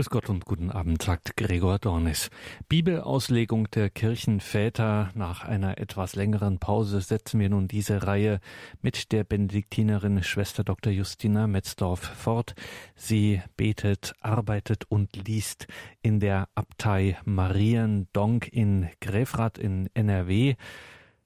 [0.00, 2.30] Grüß Gott und guten Abend, sagt Gregor Dornis.
[2.70, 5.10] Bibelauslegung der Kirchenväter.
[5.14, 8.40] Nach einer etwas längeren Pause setzen wir nun diese Reihe
[8.80, 10.90] mit der Benediktinerin Schwester Dr.
[10.90, 12.54] Justina Metzdorf fort.
[12.96, 15.66] Sie betet, arbeitet und liest
[16.00, 20.54] in der Abtei Mariendonk in Gräfrath in NRW.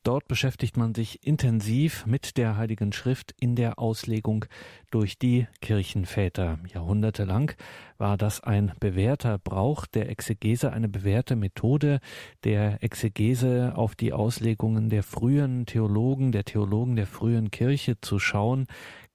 [0.04, 4.44] Dort beschäftigt man sich intensiv mit der Heiligen Schrift in der Auslegung
[4.90, 6.58] durch die Kirchenväter.
[6.70, 7.52] Jahrhundertelang
[7.96, 12.00] war das ein bewährter Brauch der Exegese, eine bewährte Methode
[12.44, 18.66] der Exegese auf die Auslegungen der frühen Theologen, der Theologen der frühen Kirche zu schauen.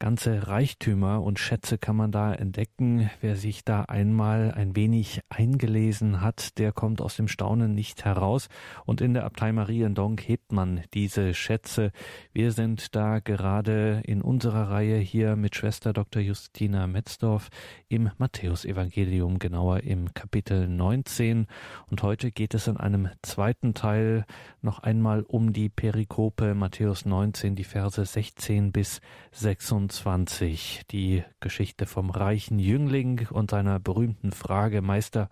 [0.01, 3.09] Ganze Reichtümer und Schätze kann man da entdecken.
[3.19, 8.47] Wer sich da einmal ein wenig eingelesen hat, der kommt aus dem Staunen nicht heraus.
[8.85, 11.91] Und in der Abtei Mariendonk hebt man diese Schätze.
[12.31, 16.21] Wir sind da gerade in unserer Reihe hier mit Schwester Dr.
[16.21, 17.49] Justina Metzdorf
[17.89, 21.45] im Matthäusevangelium, genauer im Kapitel 19.
[21.89, 24.25] Und heute geht es in einem zweiten Teil
[24.61, 29.88] noch einmal um die Perikope Matthäus 19, die Verse 16 bis 26.
[29.89, 35.29] 25 die Geschichte vom reichen Jüngling und seiner berühmten Frage Meister,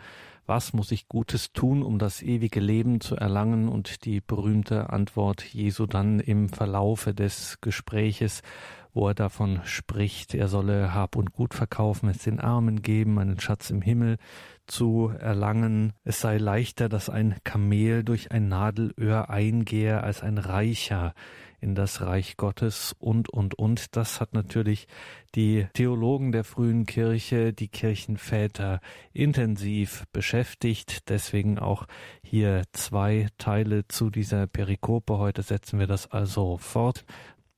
[0.47, 3.67] was muss ich Gutes tun, um das ewige Leben zu erlangen?
[3.67, 8.41] Und die berühmte Antwort Jesu dann im Verlaufe des Gespräches,
[8.93, 13.39] wo er davon spricht, er solle Hab und Gut verkaufen, es den Armen geben, einen
[13.39, 14.17] Schatz im Himmel
[14.65, 15.93] zu erlangen.
[16.03, 21.13] Es sei leichter, dass ein Kamel durch ein Nadelöhr eingehe, als ein Reicher
[21.59, 23.95] in das Reich Gottes und, und, und.
[23.95, 24.87] Das hat natürlich
[25.35, 28.79] die Theologen der frühen Kirche, die Kirchenväter
[29.13, 31.09] intensiv beschäftigt.
[31.09, 31.87] Deswegen auch
[32.23, 35.17] hier zwei Teile zu dieser Perikope.
[35.17, 37.05] Heute setzen wir das also fort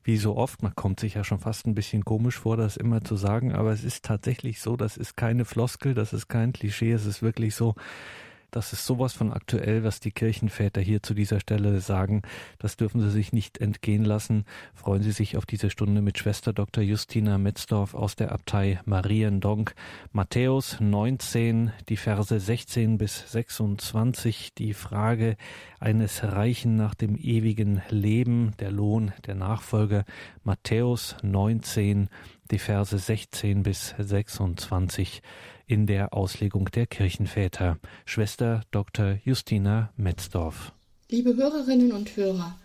[0.04, 3.04] wie so oft, man kommt sich ja schon fast ein bisschen komisch vor, das immer
[3.04, 6.94] zu sagen, aber es ist tatsächlich so, das ist keine Floskel, das ist kein Klischee,
[6.94, 7.76] es ist wirklich so,
[8.52, 12.22] das ist sowas von aktuell, was die Kirchenväter hier zu dieser Stelle sagen.
[12.58, 14.46] Das dürfen Sie sich nicht entgehen lassen.
[14.74, 16.84] Freuen Sie sich auf diese Stunde mit Schwester Dr.
[16.84, 19.76] Justina Metzdorf aus der Abtei Mariendonk.
[20.12, 25.38] Matthäus 19, die Verse 16 bis 26, die Frage
[25.80, 30.06] eines Reichen nach dem ewigen Leben, der Lohn der Nachfolge.
[30.44, 32.10] Matthäus 19,
[32.52, 35.22] die Verse 16 bis 26
[35.70, 37.78] in der Auslegung der Kirchenväter.
[38.04, 39.20] Schwester Dr.
[39.24, 40.74] Justina Metzdorf.
[41.10, 42.60] Liebe Hörerinnen und Hörer,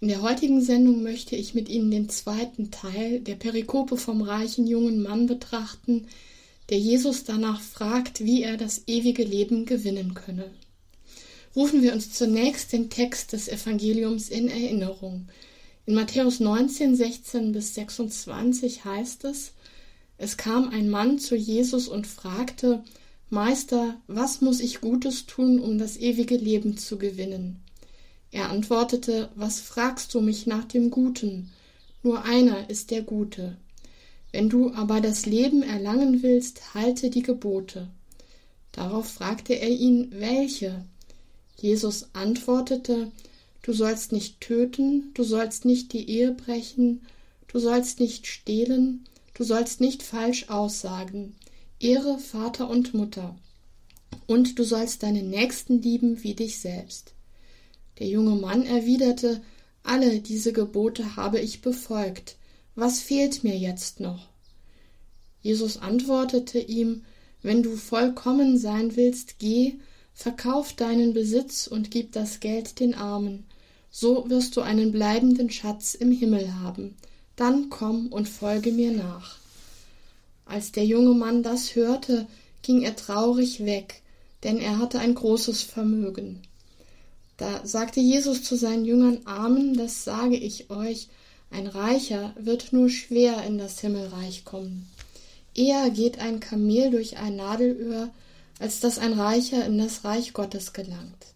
[0.00, 4.66] in der heutigen Sendung möchte ich mit Ihnen den zweiten Teil der Perikope vom reichen
[4.66, 6.06] jungen Mann betrachten,
[6.68, 10.50] der Jesus danach fragt, wie er das ewige Leben gewinnen könne.
[11.56, 15.28] Rufen wir uns zunächst den Text des Evangeliums in Erinnerung.
[15.86, 19.52] In Matthäus 19, 16 bis 26 heißt es,
[20.22, 22.84] es kam ein Mann zu Jesus und fragte,
[23.30, 27.62] Meister, was muss ich Gutes tun, um das ewige Leben zu gewinnen?
[28.30, 31.50] Er antwortete, Was fragst du mich nach dem Guten?
[32.02, 33.56] Nur einer ist der Gute.
[34.30, 37.88] Wenn du aber das Leben erlangen willst, halte die Gebote.
[38.72, 40.84] Darauf fragte er ihn, welche?
[41.56, 43.10] Jesus antwortete,
[43.62, 47.06] Du sollst nicht töten, du sollst nicht die Ehe brechen,
[47.48, 49.06] du sollst nicht stehlen,
[49.40, 51.34] Du sollst nicht falsch aussagen.
[51.78, 53.38] Ehre Vater und Mutter.
[54.26, 57.14] Und du sollst deinen Nächsten lieben wie dich selbst.
[57.98, 59.40] Der junge Mann erwiderte,
[59.82, 62.36] alle diese Gebote habe ich befolgt.
[62.74, 64.28] Was fehlt mir jetzt noch?
[65.40, 67.06] Jesus antwortete ihm,
[67.40, 69.78] wenn du vollkommen sein willst, geh,
[70.12, 73.46] verkauf deinen Besitz und gib das Geld den Armen,
[73.90, 76.94] so wirst du einen bleibenden Schatz im Himmel haben,
[77.40, 79.38] dann komm und folge mir nach.
[80.44, 82.26] Als der junge Mann das hörte,
[82.62, 84.02] ging er traurig weg,
[84.42, 86.42] denn er hatte ein großes Vermögen.
[87.36, 91.08] Da sagte Jesus zu seinen Jüngern, Amen, das sage ich euch,
[91.50, 94.88] ein Reicher wird nur schwer in das Himmelreich kommen.
[95.54, 98.10] Eher geht ein Kamel durch ein Nadelöhr,
[98.58, 101.26] als dass ein Reicher in das Reich Gottes gelangt.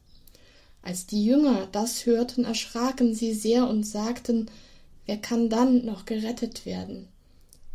[0.82, 4.50] Als die Jünger das hörten, erschraken sie sehr und sagten,
[5.06, 7.08] Wer kann dann noch gerettet werden?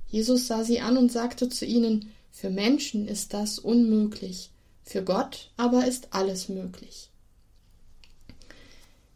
[0.07, 4.49] Jesus sah sie an und sagte zu ihnen, Für Menschen ist das unmöglich,
[4.83, 7.09] für Gott aber ist alles möglich.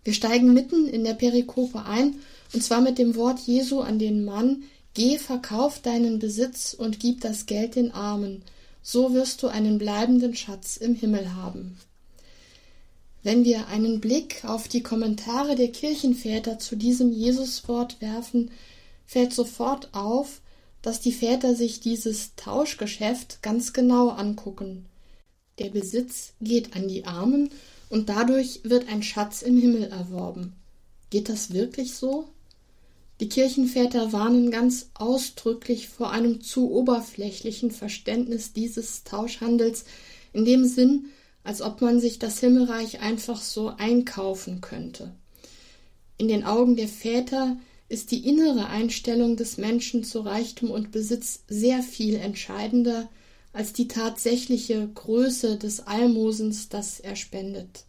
[0.03, 2.15] Wir steigen mitten in der Perikope ein,
[2.53, 4.63] und zwar mit dem Wort Jesu an den Mann,
[4.93, 8.43] Geh, verkauf deinen Besitz und gib das Geld den Armen,
[8.83, 11.79] so wirst du einen bleibenden Schatz im Himmel haben.
[13.23, 18.51] Wenn wir einen Blick auf die Kommentare der Kirchenväter zu diesem Jesuswort werfen,
[19.05, 20.41] fällt sofort auf,
[20.81, 24.85] dass die Väter sich dieses Tauschgeschäft ganz genau angucken.
[25.59, 27.49] der Besitz geht an die Armen
[27.89, 30.53] und dadurch wird ein Schatz im Himmel erworben.
[31.11, 32.27] Geht das wirklich so?
[33.19, 39.85] Die Kirchenväter warnen ganz ausdrücklich vor einem zu oberflächlichen Verständnis dieses Tauschhandels
[40.33, 41.05] in dem Sinn,
[41.43, 45.11] als ob man sich das Himmelreich einfach so einkaufen könnte.
[46.17, 47.57] In den Augen der Väter
[47.89, 53.09] ist die innere Einstellung des Menschen zu Reichtum und Besitz sehr viel entscheidender
[53.51, 57.85] als die tatsächliche Größe des Almosens, das er spendet.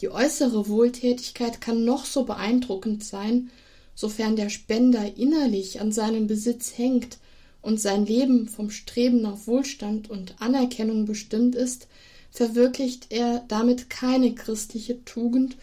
[0.00, 3.50] Die äußere Wohltätigkeit kann noch so beeindruckend sein,
[3.94, 7.16] sofern der Spender innerlich an seinem Besitz hängt
[7.62, 11.88] und sein Leben vom Streben nach Wohlstand und Anerkennung bestimmt ist,
[12.36, 15.56] verwirklicht er damit keine christliche Tugend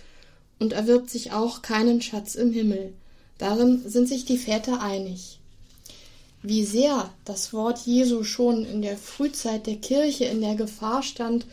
[0.58, 2.94] und erwirbt sich auch keinen Schatz im Himmel.
[3.38, 5.40] Darin sind sich die Väter einig.
[6.42, 11.46] Wie sehr das Wort Jesu schon in der Frühzeit der Kirche in der Gefahr stand,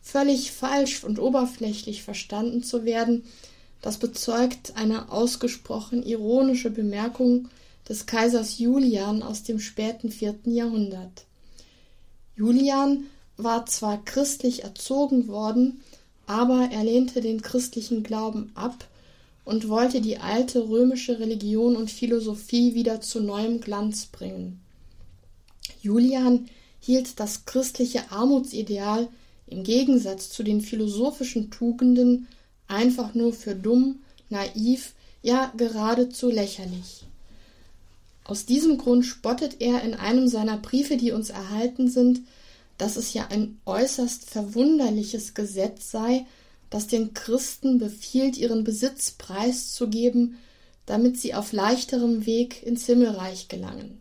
[0.00, 3.24] völlig falsch und oberflächlich verstanden zu werden,
[3.82, 7.48] das bezeugt eine ausgesprochen ironische Bemerkung
[7.88, 11.24] des Kaisers Julian aus dem späten vierten Jahrhundert.
[12.36, 13.06] Julian
[13.38, 15.80] war zwar christlich erzogen worden,
[16.26, 18.86] aber er lehnte den christlichen Glauben ab
[19.44, 24.60] und wollte die alte römische Religion und Philosophie wieder zu neuem Glanz bringen.
[25.80, 26.50] Julian
[26.80, 29.08] hielt das christliche Armutsideal
[29.46, 32.28] im Gegensatz zu den philosophischen Tugenden
[32.66, 34.92] einfach nur für dumm, naiv,
[35.22, 37.04] ja geradezu lächerlich.
[38.24, 42.20] Aus diesem Grund spottet er in einem seiner Briefe, die uns erhalten sind,
[42.78, 46.26] dass es ja ein äußerst verwunderliches Gesetz sei,
[46.70, 50.38] das den Christen befiehlt, ihren Besitz preiszugeben,
[50.86, 54.00] damit sie auf leichterem Weg ins Himmelreich gelangen.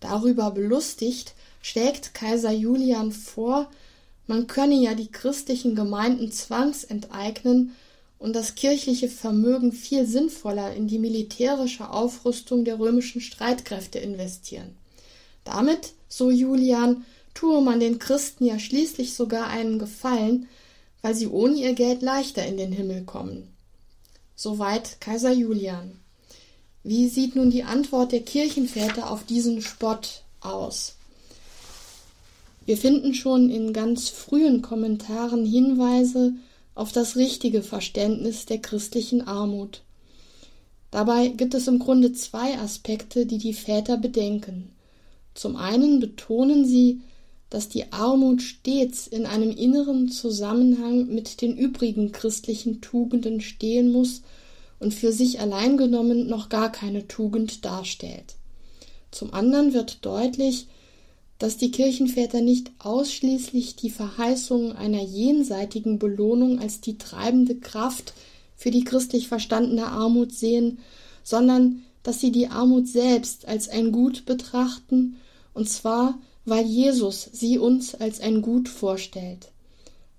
[0.00, 3.70] Darüber belustigt, schlägt Kaiser Julian vor,
[4.26, 7.74] man könne ja die christlichen Gemeinden zwangsenteignen
[8.18, 14.76] und das kirchliche Vermögen viel sinnvoller in die militärische Aufrüstung der römischen Streitkräfte investieren.
[15.44, 17.04] Damit, so Julian,
[17.38, 20.48] tue man den Christen ja schließlich sogar einen Gefallen,
[21.02, 23.46] weil sie ohne ihr Geld leichter in den Himmel kommen.
[24.34, 26.00] Soweit Kaiser Julian.
[26.82, 30.96] Wie sieht nun die Antwort der Kirchenväter auf diesen Spott aus?
[32.66, 36.32] Wir finden schon in ganz frühen Kommentaren Hinweise
[36.74, 39.82] auf das richtige Verständnis der christlichen Armut.
[40.90, 44.72] Dabei gibt es im Grunde zwei Aspekte, die die Väter bedenken.
[45.34, 47.00] Zum einen betonen sie,
[47.50, 54.22] dass die Armut stets in einem inneren Zusammenhang mit den übrigen christlichen Tugenden stehen muss
[54.78, 58.36] und für sich allein genommen noch gar keine Tugend darstellt.
[59.10, 60.66] Zum anderen wird deutlich,
[61.38, 68.12] dass die Kirchenväter nicht ausschließlich die Verheißung einer jenseitigen Belohnung als die treibende Kraft
[68.56, 70.78] für die christlich verstandene Armut sehen,
[71.22, 75.16] sondern dass sie die Armut selbst als ein Gut betrachten,
[75.54, 76.18] und zwar
[76.48, 79.50] weil Jesus sie uns als ein Gut vorstellt.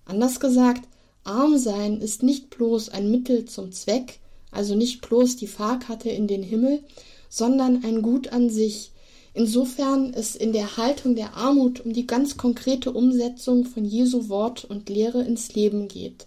[0.05, 0.87] Anders gesagt,
[1.23, 4.19] arm sein ist nicht bloß ein Mittel zum Zweck,
[4.51, 6.83] also nicht bloß die Fahrkarte in den Himmel,
[7.29, 8.91] sondern ein Gut an sich,
[9.33, 14.65] insofern es in der Haltung der Armut um die ganz konkrete Umsetzung von Jesu Wort
[14.65, 16.25] und Lehre ins Leben geht.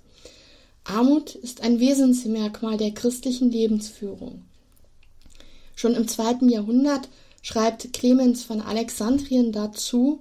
[0.84, 4.42] Armut ist ein Wesensmerkmal der christlichen Lebensführung.
[5.74, 7.08] Schon im zweiten Jahrhundert
[7.42, 10.20] schreibt Clemens von Alexandrien dazu,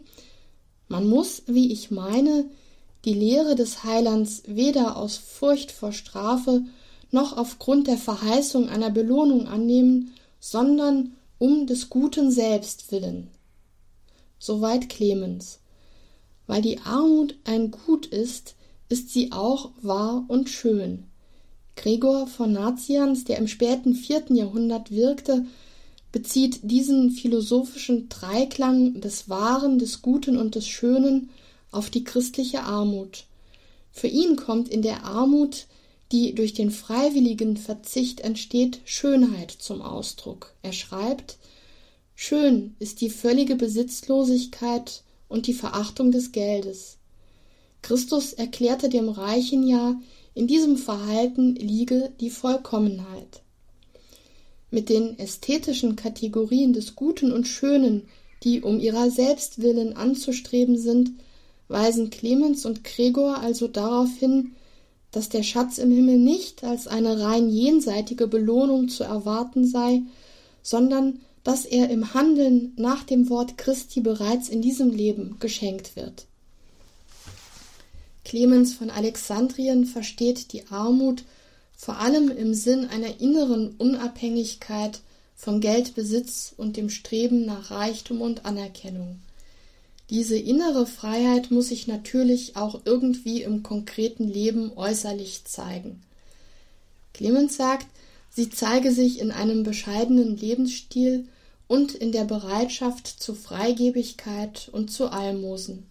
[0.88, 2.46] man muss, wie ich meine,
[3.06, 6.64] die Lehre des Heilands weder aus Furcht vor Strafe
[7.12, 13.30] noch aufgrund der Verheißung einer Belohnung annehmen, sondern um des Guten selbst willen.
[14.38, 15.60] Soweit Clemens.
[16.48, 18.56] Weil die Armut ein Gut ist,
[18.90, 21.06] ist sie auch wahr und schön.
[21.76, 25.46] Gregor von Nazians, der im späten vierten Jahrhundert wirkte,
[26.12, 31.30] bezieht diesen philosophischen Dreiklang des Wahren, des Guten und des Schönen
[31.72, 33.26] auf die christliche Armut.
[33.92, 35.68] Für ihn kommt in der Armut,
[36.12, 40.54] die durch den freiwilligen Verzicht entsteht, Schönheit zum Ausdruck.
[40.62, 41.38] Er schreibt
[42.16, 46.98] Schön ist die völlige Besitzlosigkeit und die Verachtung des Geldes.
[47.82, 50.00] Christus erklärte dem Reichen ja,
[50.36, 53.41] in diesem Verhalten liege die Vollkommenheit
[54.72, 58.08] mit den ästhetischen Kategorien des Guten und Schönen,
[58.44, 61.12] die um ihrer selbst willen anzustreben sind,
[61.68, 64.54] weisen Clemens und Gregor also darauf hin,
[65.12, 70.02] dass der Schatz im Himmel nicht als eine rein jenseitige Belohnung zu erwarten sei,
[70.64, 76.28] sondern dass er im Handeln nach dem Wort Christi bereits in diesem Leben geschenkt wird.
[78.24, 81.24] Clemens von Alexandrien versteht die Armut
[81.82, 85.00] vor allem im Sinn einer inneren Unabhängigkeit
[85.36, 89.20] von Geldbesitz und dem Streben nach Reichtum und Anerkennung.
[90.12, 96.04] Diese innere Freiheit muss sich natürlich auch irgendwie im konkreten Leben äußerlich zeigen.
[97.16, 97.88] Clemens sagt,
[98.30, 101.28] sie zeige sich in einem bescheidenen Lebensstil
[101.68, 105.88] und in der Bereitschaft zu Freigebigkeit und zu Almosen.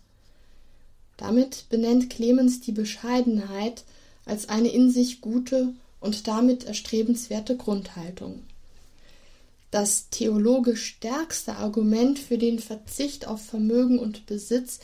[1.16, 3.82] Damit benennt Clemens die Bescheidenheit
[4.30, 8.42] als eine in sich gute und damit erstrebenswerte Grundhaltung.
[9.70, 14.80] Das theologisch stärkste Argument für den Verzicht auf Vermögen und Besitz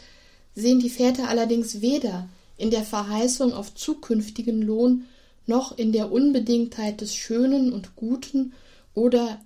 [0.55, 5.05] sehen die Väter allerdings weder in der Verheißung auf zukünftigen Lohn
[5.47, 8.53] noch in der Unbedingtheit des Schönen und Guten
[8.95, 9.41] oder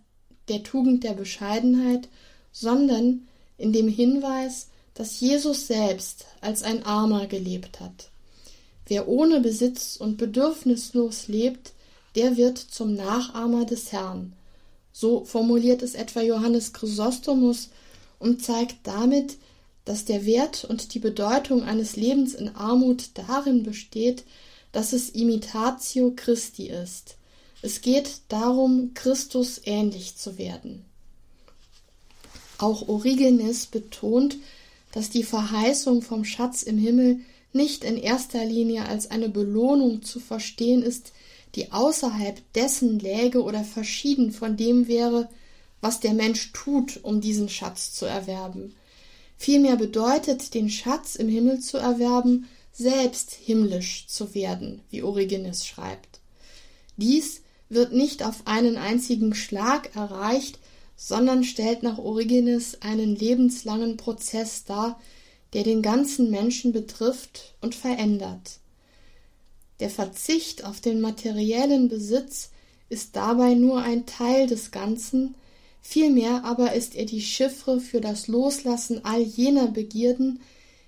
[0.48, 2.08] der Tugend der Bescheidenheit,
[2.52, 3.28] sondern
[3.58, 8.09] in dem Hinweis, dass Jesus selbst als ein Armer gelebt hat.
[8.90, 11.74] Wer ohne Besitz und bedürfnislos lebt,
[12.16, 14.32] der wird zum Nachahmer des Herrn.
[14.92, 17.68] So formuliert es etwa Johannes Chrysostomus
[18.18, 19.36] und zeigt damit,
[19.84, 24.24] dass der Wert und die Bedeutung eines Lebens in Armut darin besteht,
[24.72, 27.14] dass es Imitatio Christi ist.
[27.62, 30.84] Es geht darum, Christus ähnlich zu werden.
[32.58, 34.36] Auch Origenes betont,
[34.90, 37.20] dass die Verheißung vom Schatz im Himmel
[37.52, 41.12] nicht in erster Linie als eine Belohnung zu verstehen ist,
[41.54, 45.28] die außerhalb dessen läge oder verschieden von dem wäre,
[45.80, 48.74] was der Mensch tut, um diesen Schatz zu erwerben.
[49.36, 56.20] Vielmehr bedeutet, den Schatz im Himmel zu erwerben, selbst himmlisch zu werden, wie Origenes schreibt.
[56.96, 60.58] Dies wird nicht auf einen einzigen Schlag erreicht,
[60.96, 65.00] sondern stellt nach Origenes einen lebenslangen Prozess dar,
[65.52, 68.58] der den ganzen Menschen betrifft und verändert.
[69.80, 72.50] Der Verzicht auf den materiellen Besitz
[72.88, 75.34] ist dabei nur ein Teil des Ganzen,
[75.80, 80.40] vielmehr aber ist er die Chiffre für das Loslassen all jener Begierden,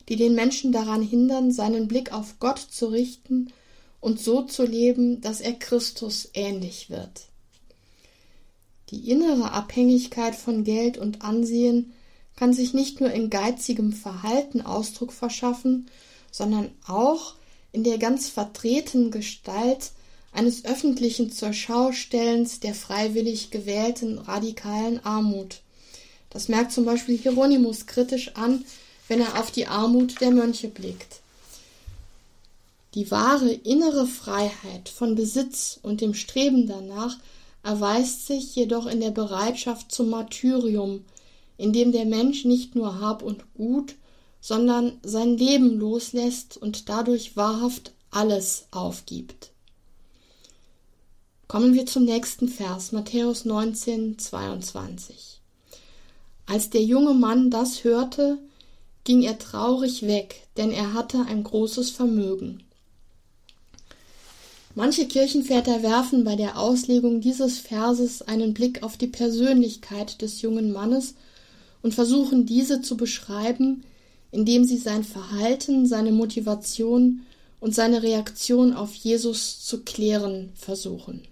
[0.08, 3.52] die den Menschen daran hindern, seinen Blick auf Gott zu richten
[4.00, 7.28] und so zu leben, dass er Christus ähnlich wird.
[8.90, 11.92] Die innere Abhängigkeit von Geld und Ansehen
[12.42, 15.86] kann sich nicht nur in geizigem Verhalten Ausdruck verschaffen,
[16.32, 17.34] sondern auch
[17.70, 19.92] in der ganz vertretenen Gestalt
[20.32, 25.60] eines öffentlichen Zurschaustellens der freiwillig gewählten radikalen Armut.
[26.30, 28.64] Das merkt zum Beispiel Hieronymus kritisch an,
[29.06, 31.20] wenn er auf die Armut der Mönche blickt.
[32.94, 37.18] Die wahre innere Freiheit von Besitz und dem Streben danach
[37.62, 41.04] erweist sich jedoch in der Bereitschaft zum Martyrium,
[41.56, 43.94] in dem der Mensch nicht nur Hab und Gut,
[44.40, 49.50] sondern sein Leben loslässt und dadurch wahrhaft alles aufgibt.
[51.48, 55.40] Kommen wir zum nächsten Vers, Matthäus 19, 22.
[56.46, 58.38] Als der junge Mann das hörte,
[59.04, 62.62] ging er traurig weg, denn er hatte ein großes Vermögen.
[64.74, 70.72] Manche Kirchenväter werfen bei der Auslegung dieses Verses einen Blick auf die Persönlichkeit des jungen
[70.72, 71.14] Mannes
[71.82, 73.84] und versuchen diese zu beschreiben,
[74.30, 77.22] indem sie sein Verhalten, seine Motivation
[77.60, 81.22] und seine Reaktion auf Jesus zu klären versuchen.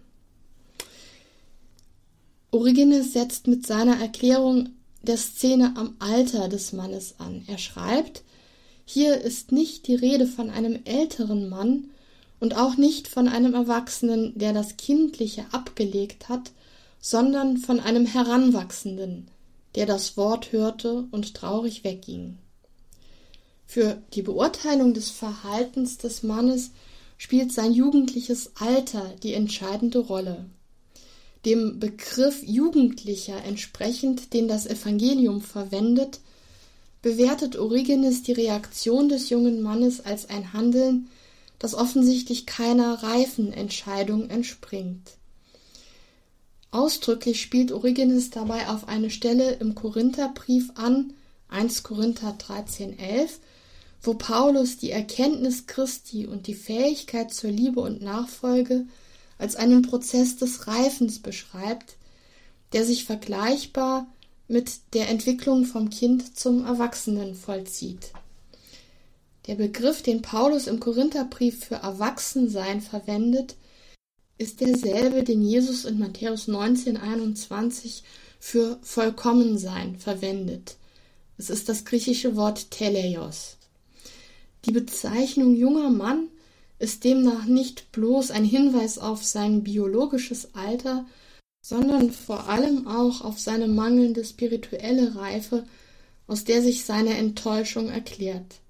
[2.50, 4.71] Origenes setzt mit seiner Erklärung
[5.02, 7.42] der Szene am Alter des Mannes an.
[7.47, 8.23] Er schreibt,
[8.85, 11.90] hier ist nicht die Rede von einem älteren Mann
[12.40, 16.50] und auch nicht von einem Erwachsenen, der das Kindliche abgelegt hat,
[17.00, 19.28] sondern von einem Heranwachsenden,
[19.75, 22.39] der das Wort hörte und traurig wegging.
[23.67, 26.71] Für die Beurteilung des Verhaltens des Mannes
[27.19, 30.47] spielt sein jugendliches Alter die entscheidende Rolle
[31.45, 36.21] dem Begriff Jugendlicher entsprechend, den das Evangelium verwendet,
[37.03, 41.09] bewertet Origenes die Reaktion des jungen Mannes als ein Handeln,
[41.59, 45.12] das offensichtlich keiner reifen Entscheidung entspringt.
[46.73, 51.15] Ausdrücklich spielt Origenes dabei auf eine Stelle im Korintherbrief an,
[51.49, 53.41] 1 Korinther 13, 11,
[54.03, 58.87] wo Paulus die Erkenntnis Christi und die Fähigkeit zur Liebe und Nachfolge
[59.37, 61.97] als einen Prozess des Reifens beschreibt,
[62.73, 64.07] der sich vergleichbar
[64.47, 68.12] mit der Entwicklung vom Kind zum Erwachsenen vollzieht.
[69.47, 73.57] Der Begriff, den Paulus im Korintherbrief für Erwachsensein verwendet,
[74.40, 78.00] ist derselbe, den Jesus in Matthäus 19,21
[78.38, 80.76] für Vollkommensein verwendet.
[81.37, 83.59] Es ist das griechische Wort Teleios.
[84.64, 86.28] Die Bezeichnung junger Mann
[86.78, 91.04] ist demnach nicht bloß ein Hinweis auf sein biologisches Alter,
[91.61, 95.66] sondern vor allem auch auf seine mangelnde spirituelle Reife,
[96.26, 98.61] aus der sich seine Enttäuschung erklärt.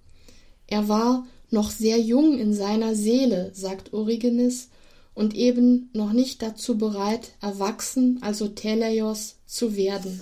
[0.67, 4.70] Er war noch sehr jung in seiner Seele, sagt Origenes,
[5.15, 10.21] und eben noch nicht dazu bereit, erwachsen, also Teleios, zu werden.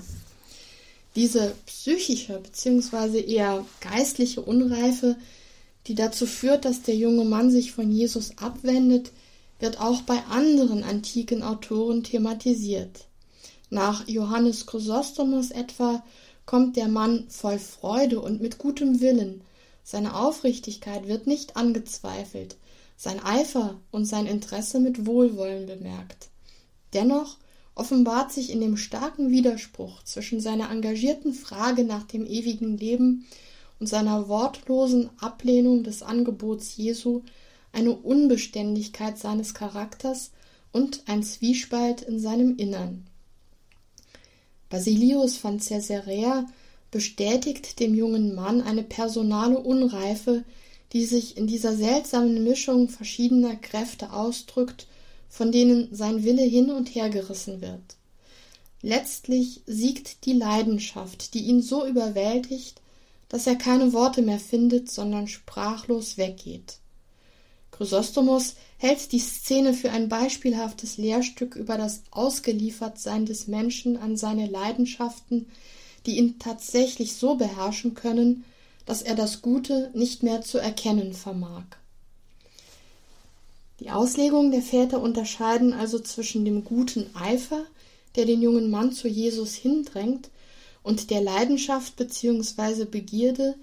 [1.16, 3.20] Diese psychische bzw.
[3.20, 5.16] eher geistliche Unreife,
[5.86, 9.12] die dazu führt, dass der junge Mann sich von Jesus abwendet,
[9.58, 13.06] wird auch bei anderen antiken Autoren thematisiert.
[13.70, 16.02] Nach Johannes Chrysostomos etwa
[16.46, 19.42] kommt der Mann voll Freude und mit gutem Willen.
[19.84, 22.56] Seine Aufrichtigkeit wird nicht angezweifelt,
[22.98, 26.28] sein Eifer und sein Interesse mit Wohlwollen bemerkt.
[26.92, 27.38] Dennoch
[27.76, 33.24] offenbart sich in dem starken Widerspruch zwischen seiner engagierten Frage nach dem ewigen Leben
[33.78, 37.22] und seiner wortlosen Ablehnung des Angebots Jesu
[37.72, 40.32] eine Unbeständigkeit seines Charakters
[40.72, 43.06] und ein Zwiespalt in seinem Innern.
[44.70, 46.46] Basilius von Caesarea
[46.90, 50.42] bestätigt dem jungen Mann eine personale Unreife,
[50.92, 54.86] die sich in dieser seltsamen Mischung verschiedener Kräfte ausdrückt,
[55.28, 57.96] von denen sein Wille hin und her gerissen wird.
[58.80, 62.80] Letztlich siegt die Leidenschaft, die ihn so überwältigt,
[63.28, 66.78] dass er keine Worte mehr findet, sondern sprachlos weggeht.
[67.70, 74.46] Chrysostomos hält die Szene für ein beispielhaftes Lehrstück über das Ausgeliefertsein des Menschen an seine
[74.46, 75.46] Leidenschaften,
[76.06, 78.44] die ihn tatsächlich so beherrschen können,
[78.88, 81.64] dass er das Gute nicht mehr zu erkennen vermag.
[83.80, 87.66] Die Auslegungen der Väter unterscheiden also zwischen dem guten Eifer,
[88.16, 90.30] der den jungen Mann zu Jesus hindrängt,
[90.82, 92.86] und der Leidenschaft bzw.
[92.86, 93.56] Begierde,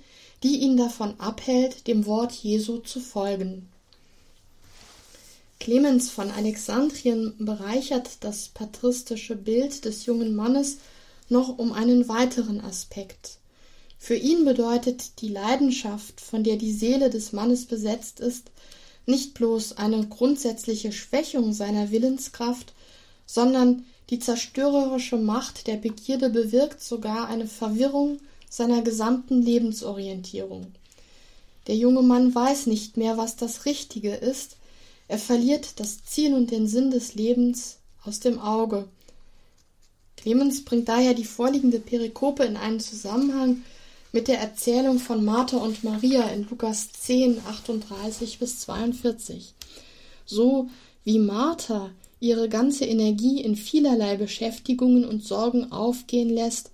[0.44, 3.67] die ihn davon abhält, dem Wort Jesu zu folgen.
[5.60, 10.77] Clemens von Alexandrien bereichert das patristische Bild des jungen Mannes
[11.29, 13.40] noch um einen weiteren Aspekt.
[14.05, 18.51] Für ihn bedeutet die Leidenschaft, von der die Seele des Mannes besetzt ist,
[19.07, 22.74] nicht bloß eine grundsätzliche Schwächung seiner Willenskraft,
[23.25, 30.68] sondern die zerstörerische Macht der Begierde bewirkt sogar eine Verwirrung seiner gesamten Lebensorientierung.
[31.65, 34.57] Der junge Mann weiß nicht mehr, was das Richtige ist,
[35.07, 38.87] er verliert das Ziel und den Sinn des Lebens aus dem Auge.
[40.15, 43.63] Clemens bringt daher die vorliegende Perikope in einen Zusammenhang
[44.15, 49.53] mit der Erzählung von Martha und Maria in Lukas 10, 38 bis 42.
[50.25, 50.69] So
[51.03, 51.89] wie Martha
[52.21, 56.71] ihre ganze Energie in vielerlei Beschäftigungen und Sorgen aufgehen lässt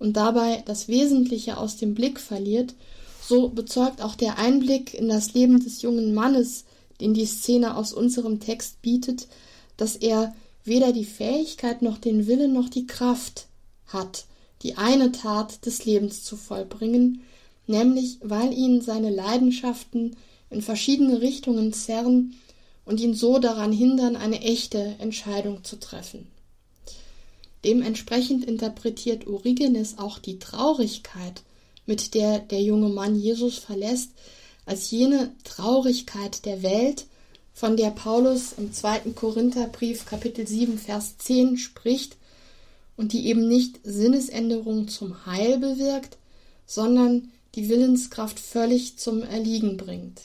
[0.00, 2.74] und dabei das Wesentliche aus dem Blick verliert,
[3.22, 6.64] so bezeugt auch der Einblick in das Leben des jungen Mannes,
[7.00, 9.28] den die Szene aus unserem Text bietet,
[9.76, 13.46] dass er weder die Fähigkeit noch den Willen noch die Kraft
[13.86, 14.24] hat,
[14.62, 17.22] die eine Tat des Lebens zu vollbringen,
[17.66, 20.16] nämlich weil ihn seine Leidenschaften
[20.50, 22.34] in verschiedene Richtungen zerren
[22.84, 26.26] und ihn so daran hindern, eine echte Entscheidung zu treffen.
[27.64, 31.42] Dementsprechend interpretiert Origenes auch die Traurigkeit,
[31.86, 34.10] mit der der junge Mann Jesus verlässt,
[34.64, 37.06] als jene Traurigkeit der Welt,
[37.52, 42.16] von der Paulus im zweiten Korintherbrief Kapitel 7 Vers 10 spricht
[43.00, 46.18] und die eben nicht Sinnesänderung zum Heil bewirkt,
[46.66, 50.20] sondern die Willenskraft völlig zum Erliegen bringt.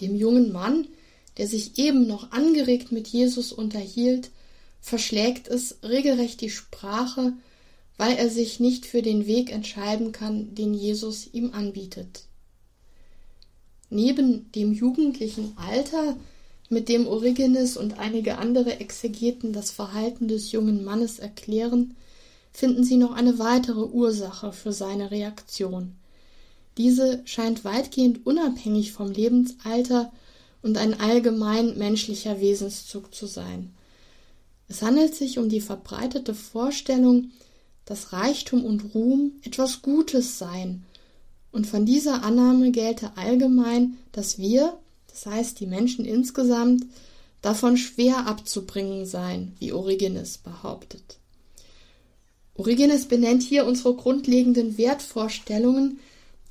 [0.00, 0.88] Dem jungen Mann,
[1.36, 4.30] der sich eben noch angeregt mit Jesus unterhielt,
[4.80, 7.34] verschlägt es regelrecht die Sprache,
[7.98, 12.22] weil er sich nicht für den Weg entscheiden kann, den Jesus ihm anbietet.
[13.90, 16.16] Neben dem jugendlichen Alter,
[16.68, 21.94] mit dem Origenes und einige andere Exegeten das Verhalten des jungen Mannes erklären,
[22.52, 25.92] finden sie noch eine weitere Ursache für seine Reaktion.
[26.78, 30.12] Diese scheint weitgehend unabhängig vom Lebensalter
[30.62, 33.70] und ein allgemein menschlicher Wesenszug zu sein.
[34.68, 37.30] Es handelt sich um die verbreitete Vorstellung,
[37.84, 40.84] dass Reichtum und Ruhm etwas Gutes seien
[41.54, 44.76] und von dieser Annahme gelte allgemein, dass wir,
[45.14, 46.86] das heißt die Menschen insgesamt,
[47.40, 51.18] davon schwer abzubringen seien, wie Origenes behauptet.
[52.56, 56.00] Origenes benennt hier unsere grundlegenden Wertvorstellungen,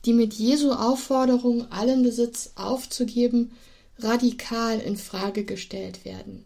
[0.05, 3.51] die mit Jesu Aufforderung, allen Besitz aufzugeben,
[3.99, 6.45] radikal in Frage gestellt werden.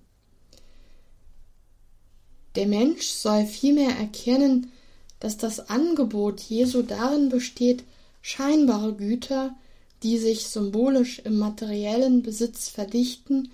[2.55, 4.71] Der Mensch soll vielmehr erkennen,
[5.19, 7.83] dass das Angebot Jesu darin besteht,
[8.21, 9.55] scheinbare Güter
[10.03, 13.51] die sich symbolisch im materiellen Besitz verdichten,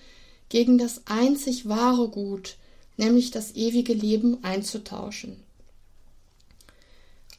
[0.50, 2.58] gegen das einzig wahre Gut,
[2.98, 5.38] nämlich das ewige Leben, einzutauschen.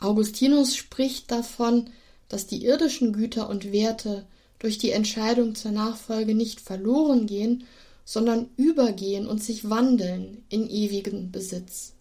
[0.01, 1.91] Augustinus spricht davon,
[2.29, 4.27] dass die irdischen Güter und Werte
[4.59, 7.65] durch die Entscheidung zur Nachfolge nicht verloren gehen,
[8.05, 11.93] sondern übergehen und sich wandeln in ewigen Besitz.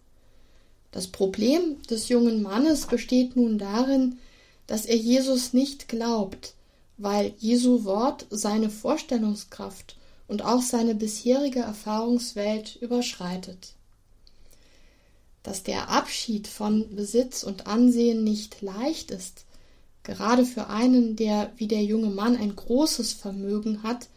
[0.90, 4.18] Das Problem des jungen Mannes besteht nun darin,
[4.66, 6.54] dass er Jesus nicht glaubt,
[6.96, 13.74] weil Jesu Wort seine Vorstellungskraft und auch seine bisherige Erfahrungswelt überschreitet.
[15.42, 19.44] Dass der Abschied von Besitz und Ansehen nicht leicht ist,
[20.02, 24.08] gerade für einen, der wie der junge Mann ein großes Vermögen hat,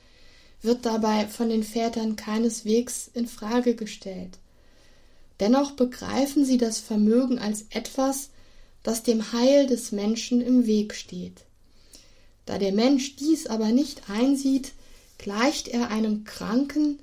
[0.61, 4.37] wird dabei von den Vätern keineswegs in Frage gestellt.
[5.39, 8.29] Dennoch begreifen sie das Vermögen als etwas,
[8.83, 11.46] das dem Heil des Menschen im Weg steht.
[12.47, 14.71] Da der Mensch dies aber nicht einsieht,
[15.17, 16.97] gleicht er einem Kranken,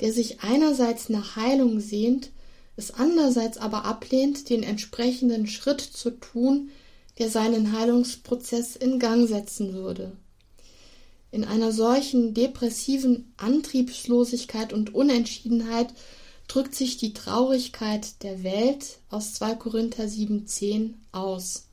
[0.00, 2.30] der sich einerseits nach Heilung sehnt,
[2.76, 6.70] es andererseits aber ablehnt, den entsprechenden Schritt zu tun,
[7.18, 10.12] der seinen Heilungsprozess in Gang setzen würde.
[11.30, 15.88] In einer solchen depressiven Antriebslosigkeit und Unentschiedenheit
[16.48, 21.66] drückt sich die Traurigkeit der Welt aus 2 Korinther 7,10 aus.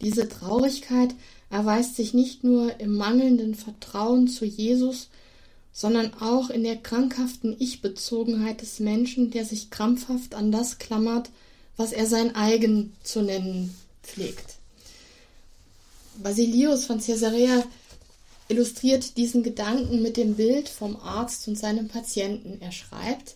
[0.00, 1.14] Diese Traurigkeit
[1.50, 5.08] erweist sich nicht nur im mangelnden Vertrauen zu Jesus,
[5.72, 11.30] sondern auch in der krankhaften Ich-Bezogenheit des Menschen, der sich krampfhaft an das klammert,
[11.76, 14.56] was er sein eigen zu nennen pflegt.
[16.22, 17.64] Basilius von Caesarea
[18.48, 22.58] illustriert diesen Gedanken mit dem Bild vom Arzt und seinem Patienten.
[22.60, 23.34] Er schreibt,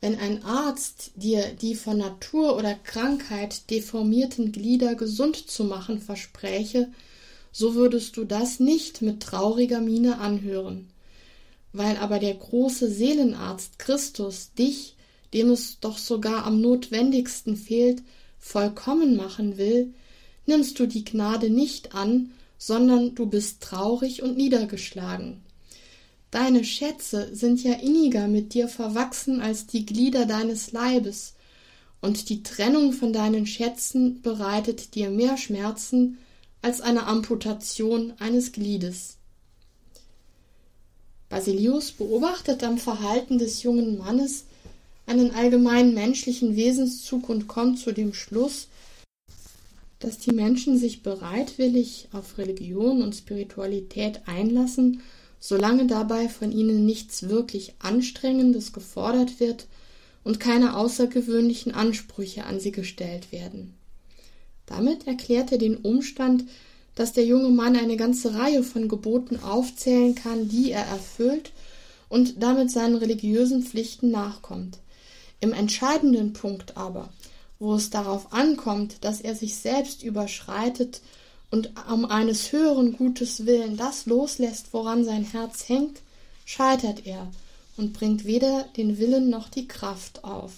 [0.00, 6.88] wenn ein Arzt dir die von Natur oder Krankheit deformierten Glieder gesund zu machen verspräche,
[7.52, 10.88] so würdest du das nicht mit trauriger Miene anhören.
[11.72, 14.96] Weil aber der große Seelenarzt Christus dich,
[15.32, 18.02] dem es doch sogar am notwendigsten fehlt,
[18.38, 19.92] vollkommen machen will,
[20.46, 25.42] nimmst du die Gnade nicht an, sondern du bist traurig und niedergeschlagen.
[26.30, 31.34] Deine Schätze sind ja inniger mit dir verwachsen als die Glieder deines Leibes,
[32.00, 36.18] und die Trennung von deinen Schätzen bereitet dir mehr Schmerzen
[36.62, 39.16] als eine Amputation eines Gliedes.
[41.28, 44.44] Basilius beobachtet am Verhalten des jungen Mannes
[45.06, 48.68] einen allgemeinen menschlichen Wesenszug und kommt zu dem Schluss,
[49.98, 55.02] dass die Menschen sich bereitwillig auf Religion und Spiritualität einlassen
[55.42, 59.66] solange dabei von ihnen nichts wirklich Anstrengendes gefordert wird
[60.22, 63.74] und keine außergewöhnlichen Ansprüche an sie gestellt werden.
[64.66, 66.44] Damit erklärt er den Umstand,
[66.94, 71.52] dass der junge Mann eine ganze Reihe von Geboten aufzählen kann, die er erfüllt
[72.08, 74.78] und damit seinen religiösen Pflichten nachkommt.
[75.40, 77.08] Im entscheidenden Punkt aber,
[77.58, 81.00] wo es darauf ankommt, dass er sich selbst überschreitet
[81.50, 86.00] und um eines höheren Gutes willen das loslässt, woran sein Herz hängt,
[86.44, 87.30] scheitert er
[87.76, 90.52] und bringt weder den Willen noch die Kraft auf.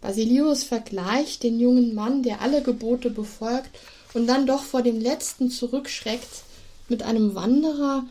[0.00, 3.70] Basilius vergleicht den jungen Mann, der alle Gebote befolgt
[4.14, 6.44] und dann doch vor dem letzten zurückschreckt,
[6.88, 8.04] mit einem Wanderer,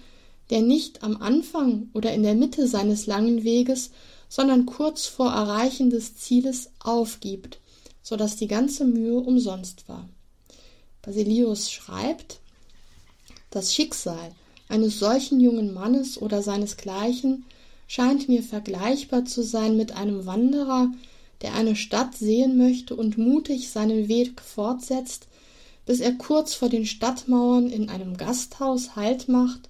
[0.50, 3.92] der nicht am Anfang oder in der Mitte seines langen Weges,
[4.30, 7.60] sondern kurz vor Erreichen des Zieles aufgibt,
[8.04, 10.08] so dass die ganze Mühe umsonst war.
[11.02, 12.40] Basilius schreibt,
[13.50, 14.34] das Schicksal
[14.68, 17.46] eines solchen jungen Mannes oder seinesgleichen
[17.88, 20.92] scheint mir vergleichbar zu sein mit einem Wanderer,
[21.42, 25.28] der eine Stadt sehen möchte und mutig seinen Weg fortsetzt,
[25.86, 29.70] bis er kurz vor den Stadtmauern in einem Gasthaus Halt macht,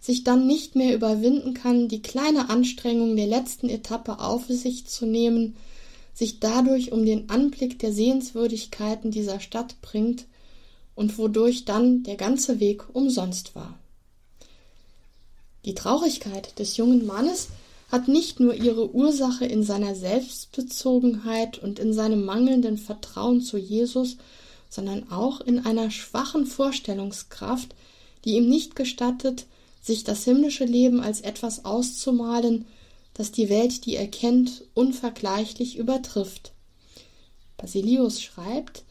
[0.00, 5.06] sich dann nicht mehr überwinden kann, die kleine Anstrengung der letzten Etappe auf sich zu
[5.06, 5.56] nehmen,
[6.14, 10.26] sich dadurch um den Anblick der Sehenswürdigkeiten dieser Stadt bringt
[10.94, 13.78] und wodurch dann der ganze Weg umsonst war.
[15.64, 17.48] Die Traurigkeit des jungen Mannes
[17.88, 24.16] hat nicht nur ihre Ursache in seiner Selbstbezogenheit und in seinem mangelnden Vertrauen zu Jesus,
[24.68, 27.74] sondern auch in einer schwachen Vorstellungskraft,
[28.24, 29.46] die ihm nicht gestattet,
[29.80, 32.66] sich das himmlische Leben als etwas auszumalen,
[33.14, 36.52] das die Welt, die er kennt, unvergleichlich übertrifft.
[37.56, 38.82] Basilius schreibt,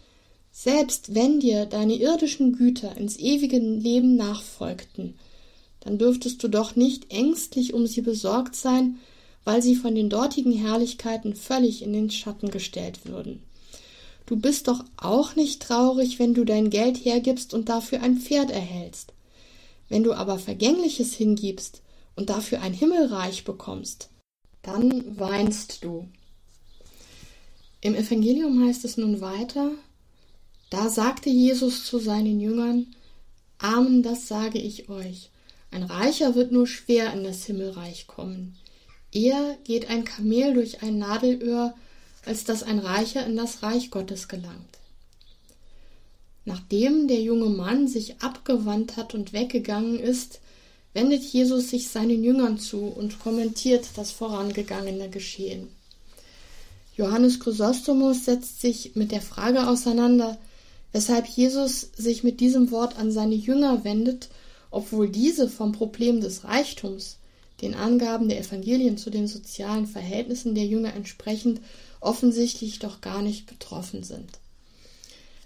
[0.52, 5.16] selbst wenn dir deine irdischen Güter ins ewige Leben nachfolgten,
[5.86, 8.98] dann dürftest du doch nicht ängstlich um sie besorgt sein,
[9.44, 13.44] weil sie von den dortigen Herrlichkeiten völlig in den Schatten gestellt würden.
[14.26, 18.50] Du bist doch auch nicht traurig, wenn du dein Geld hergibst und dafür ein Pferd
[18.50, 19.14] erhältst.
[19.88, 21.84] Wenn du aber Vergängliches hingibst
[22.16, 24.10] und dafür ein Himmelreich bekommst,
[24.64, 26.08] dann weinst du.
[27.82, 29.70] Im Evangelium heißt es nun weiter,
[30.72, 32.88] da sagte Jesus zu seinen Jüngern,
[33.60, 35.30] Amen, das sage ich euch,
[35.76, 38.56] ein Reicher wird nur schwer in das Himmelreich kommen.
[39.12, 41.74] Eher geht ein Kamel durch ein Nadelöhr,
[42.26, 44.80] als dass ein Reicher in das Reich Gottes gelangt.
[46.46, 50.40] Nachdem der junge Mann sich abgewandt hat und weggegangen ist,
[50.94, 55.68] wendet Jesus sich seinen Jüngern zu und kommentiert das vorangegangene Geschehen.
[56.96, 60.38] Johannes Chrysostomus setzt sich mit der Frage auseinander,
[60.94, 64.30] weshalb Jesus sich mit diesem Wort an seine Jünger wendet,
[64.72, 67.18] obwohl diese vom Problem des Reichtums,
[67.62, 71.62] den Angaben der Evangelien zu den sozialen Verhältnissen der Jünger entsprechend,
[72.02, 74.30] offensichtlich doch gar nicht betroffen sind.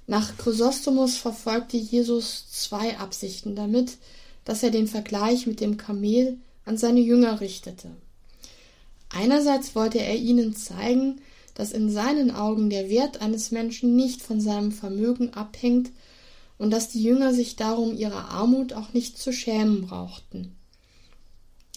[0.08, 3.98] Nach Chrysostomus verfolgte Jesus zwei Absichten damit,
[4.44, 7.92] dass er den Vergleich mit dem Kamel an seine Jünger richtete.
[9.10, 11.22] Einerseits wollte er ihnen zeigen,
[11.54, 15.92] dass in seinen Augen der Wert eines Menschen nicht von seinem Vermögen abhängt
[16.60, 20.56] und dass die Jünger sich darum ihrer Armut auch nicht zu schämen brauchten.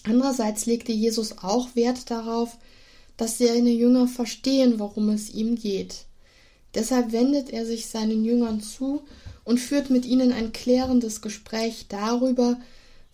[0.03, 2.57] Andererseits legte Jesus auch Wert darauf,
[3.17, 6.05] dass seine Jünger verstehen, worum es ihm geht.
[6.75, 9.03] Deshalb wendet er sich seinen Jüngern zu
[9.43, 12.59] und führt mit ihnen ein klärendes Gespräch darüber,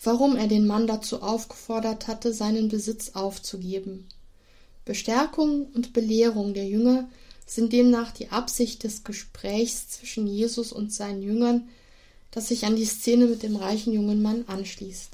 [0.04, 4.08] warum er den Mann dazu aufgefordert hatte, seinen Besitz aufzugeben.
[4.86, 7.10] Bestärkung und Belehrung der Jünger
[7.50, 11.68] sind demnach die Absicht des Gesprächs zwischen Jesus und seinen Jüngern,
[12.32, 15.14] das sich an die Szene mit dem reichen jungen Mann anschließt.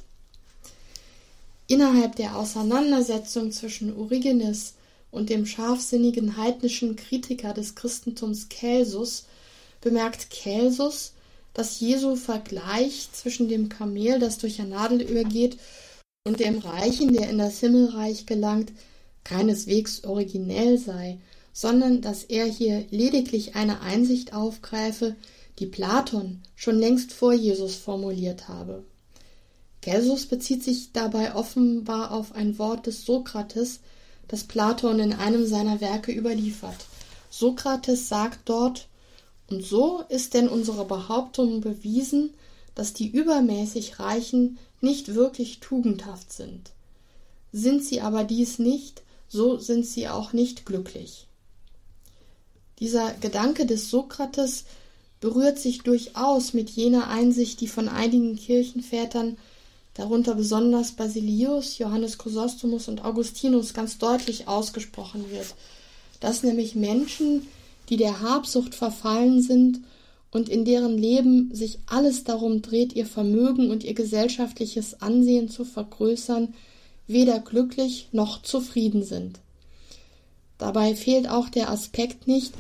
[1.68, 4.74] Innerhalb der Auseinandersetzung zwischen Origenes
[5.12, 9.26] und dem scharfsinnigen heidnischen Kritiker des Christentums Celsus
[9.80, 11.14] bemerkt Celsus,
[11.54, 15.58] dass Jesu Vergleich zwischen dem Kamel, das durch ein Nadelöhr geht,
[16.28, 18.74] und dem Reichen, der in das Himmelreich gelangt,
[19.24, 21.18] keineswegs originell sei,
[21.58, 25.16] sondern dass er hier lediglich eine Einsicht aufgreife,
[25.58, 28.84] die Platon schon längst vor Jesus formuliert habe.
[29.82, 33.80] Celsus bezieht sich dabei offenbar auf ein Wort des Sokrates,
[34.28, 36.76] das Platon in einem seiner Werke überliefert.
[37.30, 38.90] Sokrates sagt dort,
[39.50, 42.32] und so ist denn unsere Behauptung bewiesen,
[42.74, 46.72] dass die übermäßig Reichen nicht wirklich tugendhaft sind.
[47.54, 51.25] Sind sie aber dies nicht, so sind sie auch nicht glücklich.
[52.80, 54.66] Dieser Gedanke des Sokrates
[55.22, 59.38] berührt sich durchaus mit jener Einsicht, die von einigen Kirchenvätern
[59.94, 65.56] darunter besonders Basilius, Johannes Chrysostomus und Augustinus ganz deutlich ausgesprochen wird,
[66.20, 67.48] dass nämlich Menschen,
[67.90, 69.80] die der Habsucht verfallen sind
[70.32, 75.64] und in deren Leben sich alles darum dreht, ihr Vermögen und ihr gesellschaftliches Ansehen zu
[75.64, 76.54] vergrößern,
[77.08, 79.40] weder glücklich noch zufrieden sind.
[80.58, 82.54] Dabei fehlt auch der Aspekt nicht,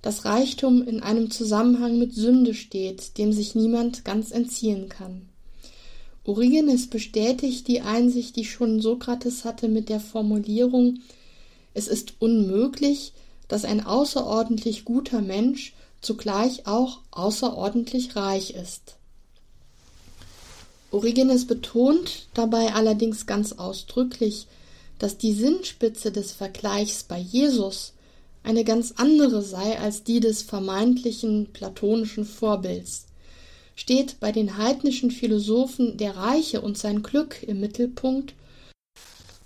[0.00, 5.28] dass Reichtum in einem Zusammenhang mit Sünde steht, dem sich niemand ganz entziehen kann.
[6.24, 11.00] Origenes bestätigt die Einsicht, die schon Sokrates hatte mit der Formulierung
[11.74, 13.12] Es ist unmöglich,
[13.48, 18.96] dass ein außerordentlich guter Mensch zugleich auch außerordentlich reich ist.
[20.90, 24.46] Origenes betont dabei allerdings ganz ausdrücklich,
[24.98, 27.94] dass die Sinnspitze des Vergleichs bei Jesus
[28.42, 33.06] eine ganz andere sei als die des vermeintlichen platonischen Vorbilds
[33.74, 38.34] steht bei den heidnischen Philosophen der Reiche und sein Glück im Mittelpunkt,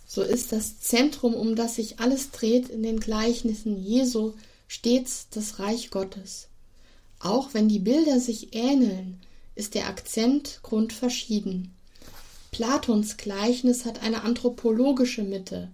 [0.07, 4.33] so ist das Zentrum, um das sich alles dreht in den Gleichnissen Jesu,
[4.67, 6.49] stets das Reich Gottes.
[7.19, 9.21] Auch wenn die Bilder sich ähneln,
[9.55, 11.76] ist der Akzent grundverschieden.
[12.57, 15.69] Platons Gleichnis hat eine anthropologische Mitte.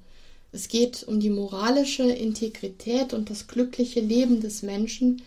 [0.50, 5.22] Es geht um die moralische Integrität und das glückliche Leben des Menschen,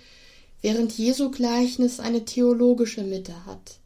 [0.62, 3.78] während Jesu Gleichnis eine theologische Mitte hat.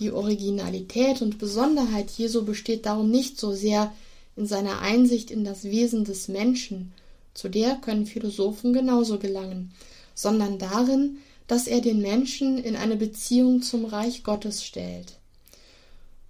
[0.00, 3.90] Die Originalität und Besonderheit Jesu besteht darum nicht so sehr
[4.36, 6.92] in seiner Einsicht in das Wesen des Menschen,
[7.32, 9.72] zu der können Philosophen genauso gelangen,
[10.14, 15.14] sondern darin, dass er den Menschen in eine Beziehung zum Reich Gottes stellt.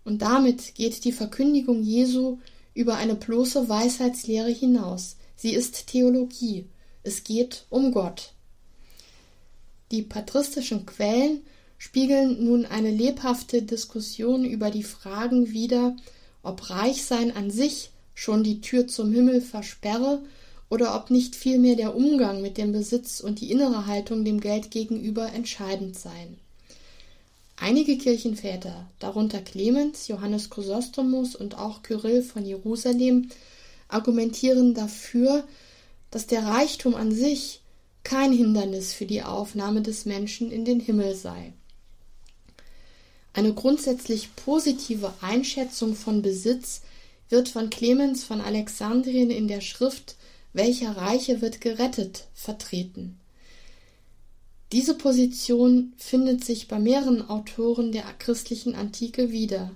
[0.06, 2.38] Und damit geht die Verkündigung Jesu
[2.74, 5.16] über eine bloße Weisheitslehre hinaus.
[5.34, 6.66] Sie ist Theologie.
[7.02, 8.32] Es geht um Gott.
[9.90, 11.40] Die patristischen Quellen
[11.76, 15.96] spiegeln nun eine lebhafte Diskussion über die Fragen wider,
[16.44, 20.22] ob Reichsein an sich schon die Tür zum Himmel versperre
[20.70, 24.70] oder ob nicht vielmehr der Umgang mit dem Besitz und die innere Haltung dem Geld
[24.70, 26.38] gegenüber entscheidend seien.
[27.56, 33.30] Einige Kirchenväter, darunter Clemens, Johannes Chrysostomus und auch Kyrill von Jerusalem,
[33.88, 35.44] argumentieren dafür,
[36.10, 37.62] dass der Reichtum an sich
[38.04, 41.52] kein Hindernis für die Aufnahme des Menschen in den Himmel sei.
[43.32, 46.82] Eine grundsätzlich positive Einschätzung von Besitz
[47.28, 50.16] wird von Clemens von Alexandrien in der Schrift
[50.52, 53.18] Welcher Reiche wird gerettet vertreten.
[54.72, 59.70] Diese Position findet sich bei mehreren Autoren der christlichen Antike wieder.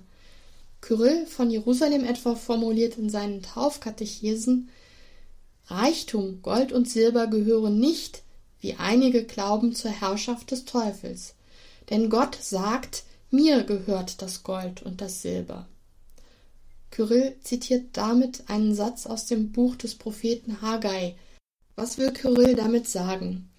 [0.81, 4.69] Kyrill von Jerusalem etwa formuliert in seinen Taufkatechesen
[5.67, 8.23] Reichtum, Gold und Silber gehören nicht,
[8.59, 11.35] wie einige glauben, zur Herrschaft des Teufels.
[11.89, 15.67] Denn Gott sagt, mir gehört das Gold und das Silber.
[16.89, 21.15] Kyrill zitiert damit einen Satz aus dem Buch des Propheten Haggai.
[21.75, 23.49] Was will Kyrill damit sagen?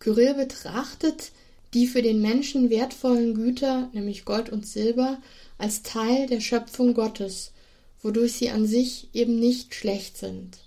[0.00, 1.30] Kyrill betrachtet
[1.72, 5.18] die für den Menschen wertvollen Güter, nämlich Gold und Silber,
[5.56, 7.52] als Teil der Schöpfung Gottes,
[8.02, 10.58] wodurch sie an sich eben nicht schlecht sind.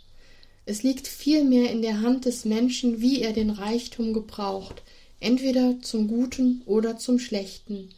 [0.66, 4.82] Es liegt vielmehr in der Hand des Menschen, wie er den Reichtum gebraucht,
[5.20, 7.90] entweder zum Guten oder zum Schlechten.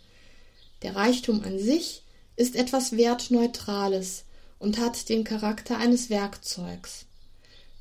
[0.82, 2.02] Der Reichtum an sich
[2.38, 4.24] ist etwas Wertneutrales
[4.58, 7.06] und hat den Charakter eines Werkzeugs.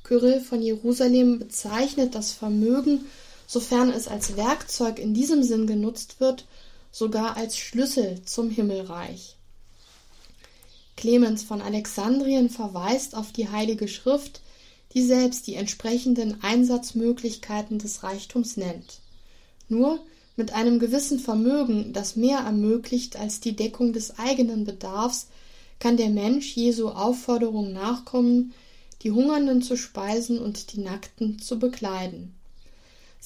[0.03, 3.05] Kyrill von Jerusalem bezeichnet das Vermögen,
[3.47, 6.45] sofern es als Werkzeug in diesem Sinn genutzt wird,
[6.91, 9.35] sogar als Schlüssel zum Himmelreich.
[10.95, 14.41] Clemens von Alexandrien verweist auf die Heilige Schrift,
[14.93, 18.99] die selbst die entsprechenden Einsatzmöglichkeiten des Reichtums nennt.
[19.67, 19.99] Nur
[20.37, 25.27] mit einem gewissen Vermögen, das mehr ermöglicht als die Deckung des eigenen Bedarfs,
[25.79, 28.53] kann der Mensch Jesu Aufforderung nachkommen,
[29.01, 32.34] die Hungernden zu speisen und die Nackten zu bekleiden.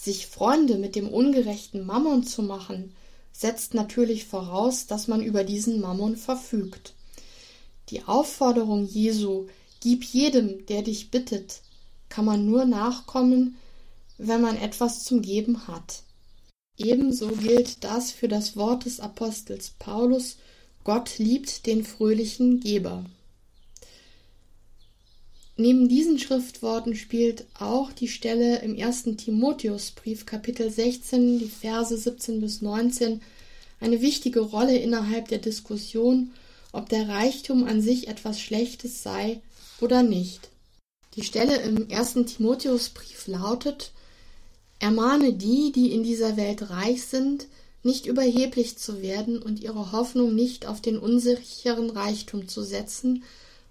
[0.02, 2.94] Sich Freunde mit dem ungerechten Mammon zu machen,
[3.34, 6.94] setzt natürlich voraus, dass man über diesen Mammon verfügt.
[7.90, 9.48] Die Aufforderung Jesu,
[9.82, 11.60] gib jedem, der dich bittet,
[12.08, 13.58] kann man nur nachkommen,
[14.18, 16.04] wenn man etwas zum Geben hat.
[16.78, 20.38] Ebenso gilt das für das Wort des Apostels Paulus
[20.86, 23.04] Gott liebt den fröhlichen Geber.
[25.60, 32.40] Neben diesen Schriftworten spielt auch die Stelle im ersten Timotheusbrief Kapitel 16, die Verse 17
[32.40, 33.20] bis 19
[33.82, 36.32] eine wichtige Rolle innerhalb der Diskussion,
[36.72, 39.42] ob der Reichtum an sich etwas Schlechtes sei
[39.82, 40.48] oder nicht.
[41.18, 43.92] Die Stelle im ersten Timotheusbrief lautet
[44.80, 47.48] Ermahne die, die in dieser Welt reich sind,
[47.84, 53.26] nicht überheblich zu werden und ihre Hoffnung nicht auf den unsicheren Reichtum zu setzen,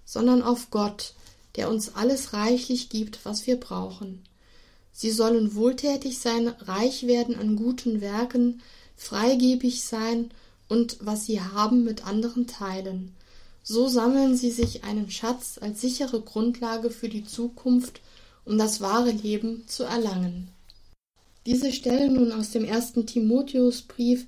[0.05, 1.15] sondern auf Gott,
[1.55, 4.23] der uns alles reichlich gibt, was wir brauchen.
[4.91, 8.61] Sie sollen wohltätig sein, reich werden an guten Werken,
[8.95, 10.31] freigebig sein
[10.67, 13.15] und was sie haben mit anderen teilen.
[13.63, 18.01] So sammeln sie sich einen Schatz als sichere Grundlage für die Zukunft,
[18.45, 20.49] um das wahre Leben zu erlangen.
[21.45, 24.25] Diese Stelle nun aus dem ersten Timotheusbrief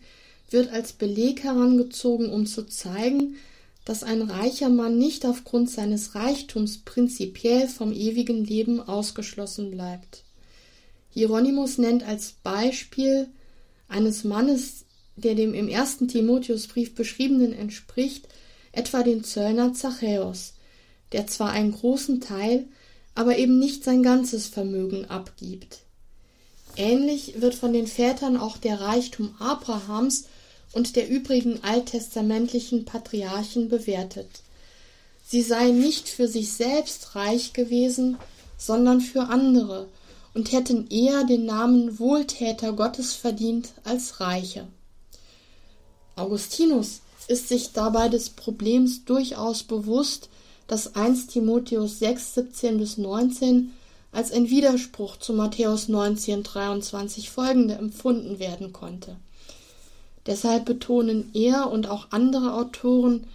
[0.49, 3.35] wird als Beleg herangezogen, um zu zeigen,
[3.85, 10.23] dass ein reicher Mann nicht aufgrund seines Reichtums prinzipiell vom ewigen Leben ausgeschlossen bleibt.
[11.09, 13.27] Hieronymus nennt als Beispiel
[13.87, 18.27] eines Mannes, der dem im ersten Timotheusbrief beschriebenen entspricht,
[18.71, 20.53] etwa den Zöllner Zachäus,
[21.11, 22.67] der zwar einen großen Teil,
[23.15, 25.79] aber eben nicht sein ganzes Vermögen abgibt.
[26.77, 30.25] Ähnlich wird von den Vätern auch der Reichtum Abrahams
[30.73, 34.29] und der übrigen alttestamentlichen Patriarchen bewertet.
[35.27, 38.17] Sie seien nicht für sich selbst reich gewesen,
[38.57, 39.87] sondern für andere
[40.33, 44.67] und hätten eher den Namen Wohltäter Gottes verdient als Reiche.
[46.15, 50.29] Augustinus ist sich dabei des Problems durchaus bewusst,
[50.67, 53.71] dass 1 Timotheus 6, 17 bis 19
[54.11, 59.15] als ein Widerspruch zu Matthäus 19, 23 folgende empfunden werden konnte.
[60.25, 63.25] Deshalb betonen er und auch andere Autoren,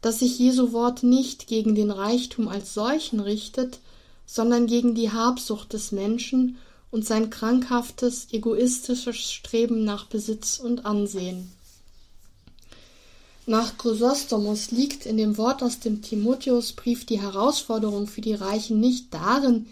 [0.00, 3.80] dass sich Jesu Wort nicht gegen den Reichtum als solchen richtet,
[4.26, 6.56] sondern gegen die Habsucht des Menschen
[6.90, 11.50] und sein krankhaftes, egoistisches Streben nach Besitz und Ansehen.
[13.46, 19.12] Nach Chrysostomus liegt in dem Wort aus dem Timotheusbrief die Herausforderung für die Reichen nicht
[19.12, 19.66] darin,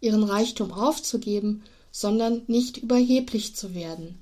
[0.00, 4.18] ihren Reichtum aufzugeben, sondern nicht überheblich zu werden.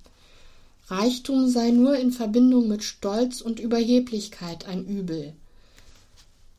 [0.88, 5.34] Reichtum sei nur in Verbindung mit Stolz und Überheblichkeit ein Übel.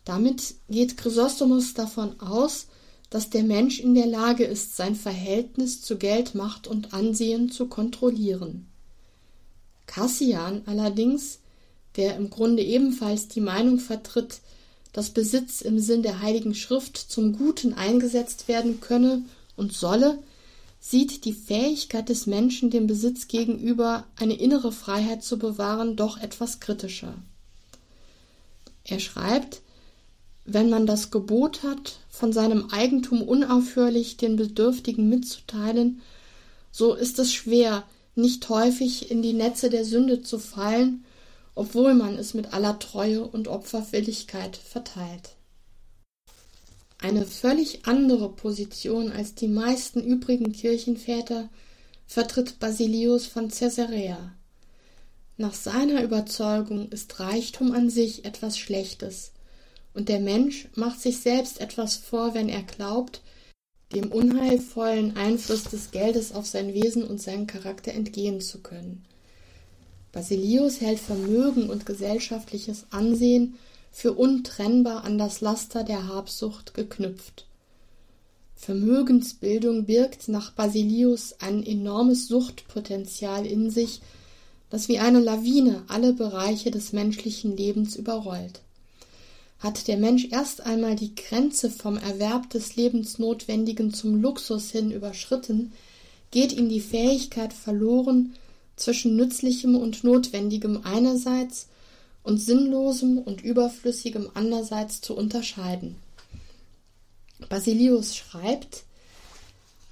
[0.05, 2.67] Damit geht Chrysostomus davon aus,
[3.09, 7.65] dass der Mensch in der Lage ist, sein Verhältnis zu Geld, Macht und Ansehen zu
[7.65, 8.67] kontrollieren.
[9.87, 11.39] Cassian allerdings,
[11.95, 14.41] der im Grunde ebenfalls die Meinung vertritt,
[14.93, 19.23] dass Besitz im Sinn der Heiligen Schrift zum Guten eingesetzt werden könne
[19.55, 20.19] und solle,
[20.79, 26.59] sieht die Fähigkeit des Menschen dem Besitz gegenüber eine innere Freiheit zu bewahren doch etwas
[26.59, 27.15] kritischer.
[28.85, 29.61] Er schreibt,
[30.45, 36.01] wenn man das Gebot hat, von seinem Eigentum unaufhörlich den Bedürftigen mitzuteilen,
[36.71, 37.83] so ist es schwer,
[38.15, 41.05] nicht häufig in die Netze der Sünde zu fallen,
[41.55, 45.35] obwohl man es mit aller Treue und Opferwilligkeit verteilt.
[47.01, 51.49] Eine völlig andere Position als die meisten übrigen Kirchenväter
[52.05, 54.33] vertritt Basilius von Caesarea.
[55.37, 59.31] Nach seiner Überzeugung ist Reichtum an sich etwas Schlechtes,
[59.93, 63.21] und der Mensch macht sich selbst etwas vor, wenn er glaubt,
[63.93, 69.05] dem unheilvollen Einfluss des Geldes auf sein Wesen und seinen Charakter entgehen zu können.
[70.11, 73.57] Basilius hält Vermögen und gesellschaftliches Ansehen
[73.91, 77.45] für untrennbar an das Laster der Habsucht geknüpft.
[78.55, 84.01] Vermögensbildung birgt nach Basilius ein enormes Suchtpotenzial in sich,
[84.69, 88.61] das wie eine Lawine alle Bereiche des menschlichen Lebens überrollt.
[89.59, 95.71] Hat der Mensch erst einmal die Grenze vom Erwerb des Lebensnotwendigen zum Luxus hin überschritten,
[96.31, 98.35] geht ihm die Fähigkeit verloren,
[98.75, 101.67] zwischen Nützlichem und Notwendigem einerseits
[102.23, 105.95] und Sinnlosem und Überflüssigem andererseits zu unterscheiden.
[107.47, 108.83] Basilius schreibt,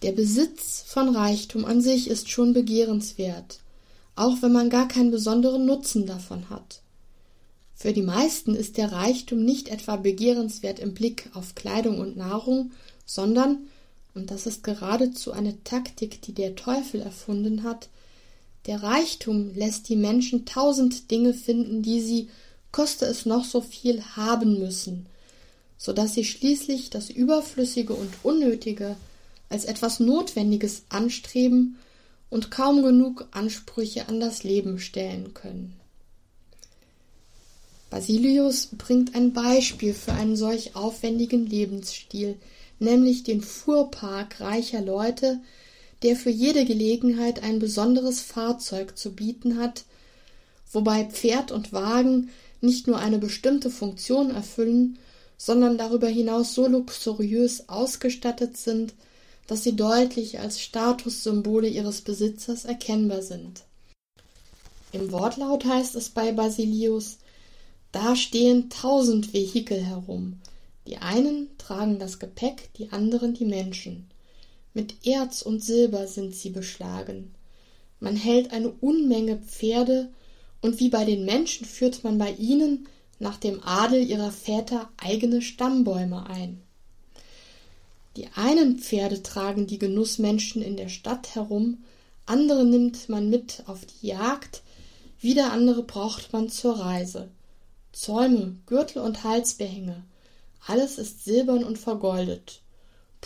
[0.03, 3.59] der Besitz von Reichtum an sich ist schon begehrenswert,
[4.15, 6.81] auch wenn man gar keinen besonderen Nutzen davon hat.
[7.73, 12.71] Für die meisten ist der Reichtum nicht etwa begehrenswert im Blick auf Kleidung und Nahrung,
[13.05, 13.67] sondern,
[14.13, 17.89] und das ist geradezu eine Taktik, die der Teufel erfunden hat,
[18.67, 22.29] der Reichtum lässt die Menschen tausend Dinge finden, die sie,
[22.71, 25.07] koste es noch so viel, haben müssen,
[25.77, 28.97] so dass sie schließlich das Überflüssige und Unnötige
[29.49, 31.77] als etwas Notwendiges anstreben
[32.29, 35.73] und kaum genug Ansprüche an das Leben stellen können.
[37.89, 42.35] Basilius bringt ein Beispiel für einen solch aufwendigen Lebensstil,
[42.79, 45.39] nämlich den Fuhrpark reicher Leute,
[46.03, 49.85] der für jede Gelegenheit ein besonderes Fahrzeug zu bieten hat,
[50.71, 52.29] wobei Pferd und Wagen
[52.61, 54.99] nicht nur eine bestimmte Funktion erfüllen,
[55.37, 58.93] sondern darüber hinaus so luxuriös ausgestattet sind,
[59.47, 63.63] dass sie deutlich als Statussymbole ihres Besitzers erkennbar sind.
[64.91, 67.17] Im Wortlaut heißt es bei Basilius,
[67.91, 70.39] da stehen tausend Vehikel herum.
[70.87, 74.07] Die einen tragen das Gepäck, die anderen die Menschen.
[74.77, 77.33] Mit Erz und Silber sind sie beschlagen.
[77.99, 80.11] Man hält eine Unmenge Pferde,
[80.61, 85.41] und wie bei den Menschen führt man bei ihnen nach dem Adel ihrer Väter eigene
[85.41, 86.61] Stammbäume ein.
[88.17, 91.83] Die einen Pferde tragen die Genussmenschen in der Stadt herum,
[92.27, 94.61] andere nimmt man mit auf die Jagd,
[95.19, 97.29] wieder andere braucht man zur Reise.
[97.93, 100.03] Zäume, Gürtel und Halsbehänge,
[100.67, 102.61] alles ist silbern und vergoldet.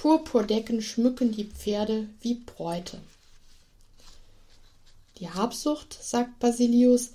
[0.02, 2.98] Purpurdecken schmücken die Pferde wie Bräute.
[5.20, 7.12] Die Habsucht, sagt Basilius,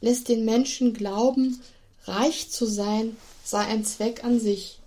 [0.00, 1.60] lässt den Menschen glauben,
[2.06, 3.14] reich zu sein
[3.44, 4.78] sei ein Zweck an sich.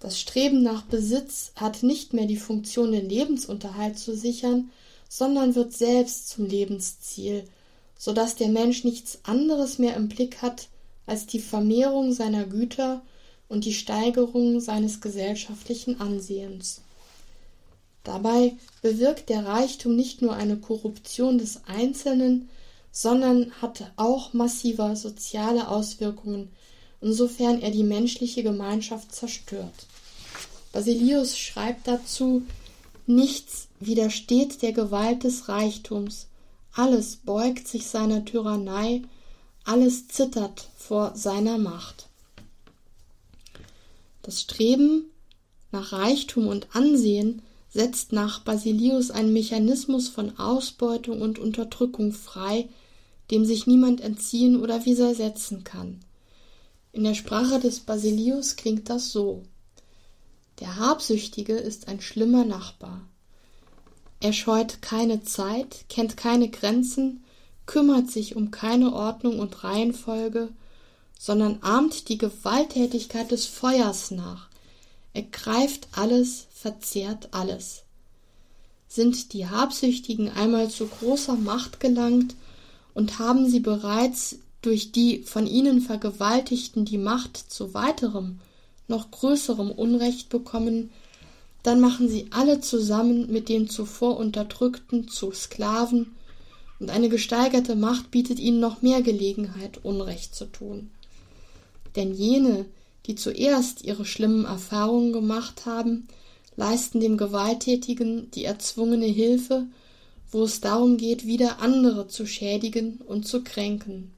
[0.00, 4.72] Das Streben nach Besitz hat nicht mehr die Funktion, den Lebensunterhalt zu sichern,
[5.08, 7.46] sondern wird selbst zum Lebensziel,
[7.96, 10.66] so dass der Mensch nichts anderes mehr im Blick hat
[11.06, 13.02] als die Vermehrung seiner Güter
[13.48, 16.80] und die Steigerung seines gesellschaftlichen Ansehens.
[18.04, 22.48] Dabei bewirkt der Reichtum nicht nur eine Korruption des Einzelnen,
[22.92, 26.50] sondern hat auch massive soziale Auswirkungen,
[27.00, 29.86] insofern er die menschliche Gemeinschaft zerstört.
[30.72, 32.42] Basilius schreibt dazu
[33.06, 36.26] Nichts widersteht der Gewalt des Reichtums,
[36.72, 39.02] alles beugt sich seiner Tyrannei,
[39.64, 42.05] alles zittert vor seiner Macht.
[44.26, 45.04] Das Streben
[45.70, 52.68] nach Reichtum und Ansehen setzt nach Basilius einen Mechanismus von Ausbeutung und Unterdrückung frei,
[53.30, 56.00] dem sich niemand entziehen oder widersetzen kann.
[56.90, 59.44] In der Sprache des Basilius klingt das so
[60.58, 63.02] Der Habsüchtige ist ein schlimmer Nachbar.
[64.18, 67.22] Er scheut keine Zeit, kennt keine Grenzen,
[67.64, 70.48] kümmert sich um keine Ordnung und Reihenfolge,
[71.18, 74.48] sondern ahmt die Gewalttätigkeit des Feuers nach,
[75.14, 77.82] ergreift alles, verzehrt alles.
[78.88, 82.34] Sind die Habsüchtigen einmal zu großer Macht gelangt
[82.94, 88.40] und haben sie bereits durch die von ihnen Vergewaltigten die Macht zu weiterem,
[88.88, 90.90] noch größerem Unrecht bekommen,
[91.62, 96.14] dann machen sie alle zusammen mit den zuvor Unterdrückten zu Sklaven,
[96.78, 100.90] und eine gesteigerte Macht bietet ihnen noch mehr Gelegenheit, Unrecht zu tun.
[101.96, 102.66] Denn jene,
[103.06, 106.06] die zuerst ihre schlimmen Erfahrungen gemacht haben,
[106.56, 109.66] leisten dem Gewalttätigen die erzwungene Hilfe,
[110.30, 114.12] wo es darum geht, wieder andere zu schädigen und zu kränken.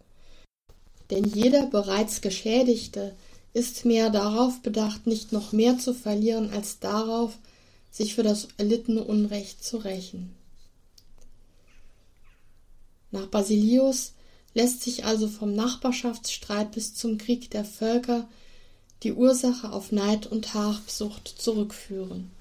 [1.10, 3.14] Denn jeder bereits Geschädigte
[3.52, 7.38] ist mehr darauf bedacht, nicht noch mehr zu verlieren, als darauf,
[7.90, 10.34] sich für das erlittene Unrecht zu rächen.
[13.10, 14.12] Nach Basilius
[14.58, 18.28] lässt sich also vom Nachbarschaftsstreit bis zum Krieg der Völker
[19.04, 22.32] die Ursache auf Neid und Habsucht zurückführen.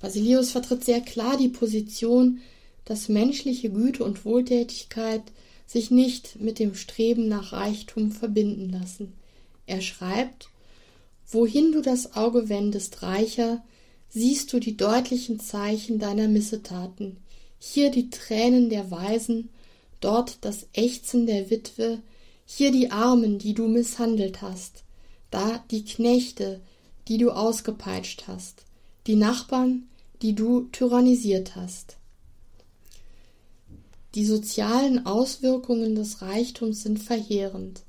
[0.00, 2.40] Basilius vertritt sehr klar die Position,
[2.86, 5.22] dass menschliche Güte und Wohltätigkeit
[5.66, 9.12] sich nicht mit dem Streben nach Reichtum verbinden lassen.
[9.66, 10.48] Er schreibt
[11.28, 13.62] Wohin du das Auge wendest, Reicher,
[14.08, 17.18] siehst du die deutlichen Zeichen deiner Missetaten,
[17.58, 19.50] hier die Tränen der Weisen,
[20.04, 22.02] dort das Ächzen der Witwe,
[22.44, 24.84] hier die Armen, die du misshandelt hast,
[25.30, 26.60] da die Knechte,
[27.08, 28.64] die du ausgepeitscht hast,
[29.06, 29.88] die Nachbarn,
[30.20, 31.96] die du tyrannisiert hast.
[34.14, 37.82] Die sozialen Auswirkungen des Reichtums sind verheerend.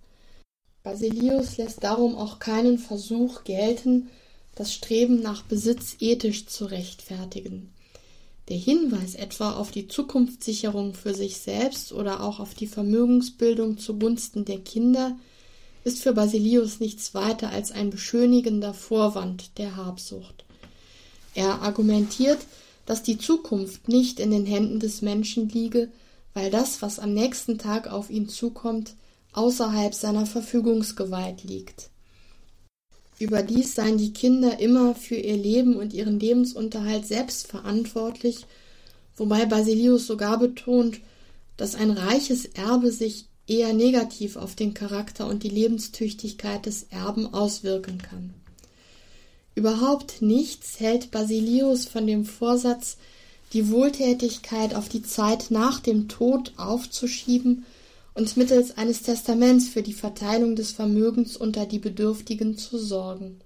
[0.81, 4.09] Basilius lässt darum auch keinen Versuch gelten,
[4.55, 7.73] das Streben nach Besitz ethisch zu rechtfertigen.
[8.49, 14.43] Der Hinweis etwa auf die Zukunftssicherung für sich selbst oder auch auf die Vermögensbildung zugunsten
[14.43, 15.17] der Kinder
[15.85, 20.45] ist für Basilius nichts weiter als ein beschönigender Vorwand der Habsucht.
[21.35, 22.39] Er argumentiert,
[22.85, 25.89] dass die Zukunft nicht in den Händen des Menschen liege,
[26.33, 28.95] weil das, was am nächsten Tag auf ihn zukommt,
[29.33, 31.89] außerhalb seiner Verfügungsgewalt liegt.
[33.23, 38.45] Überdies seien die Kinder immer für ihr Leben und ihren Lebensunterhalt selbst verantwortlich,
[39.15, 40.99] wobei Basilius sogar betont,
[41.55, 47.33] dass ein reiches Erbe sich eher negativ auf den Charakter und die Lebenstüchtigkeit des Erben
[47.33, 48.33] auswirken kann.
[49.55, 52.97] Überhaupt nichts hält Basilius von dem Vorsatz,
[53.53, 57.65] die Wohltätigkeit auf die Zeit nach dem Tod aufzuschieben
[58.15, 63.39] und mittels eines Testaments für die Verteilung des Vermögens unter die Bedürftigen zu sorgen.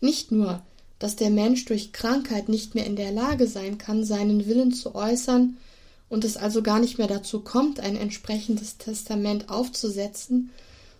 [0.00, 0.62] Nicht nur,
[0.98, 4.94] dass der Mensch durch Krankheit nicht mehr in der Lage sein kann, seinen Willen zu
[4.94, 5.56] äußern
[6.08, 10.50] und es also gar nicht mehr dazu kommt, ein entsprechendes Testament aufzusetzen,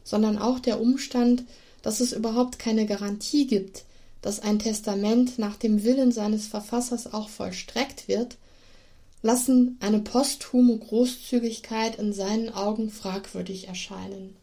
[0.05, 1.45] sondern auch der Umstand,
[1.83, 3.85] dass es überhaupt keine Garantie gibt,
[4.23, 8.37] dass ein Testament nach dem Willen seines Verfassers auch vollstreckt wird,
[9.23, 14.37] lassen eine posthume Großzügigkeit in seinen Augen fragwürdig erscheinen.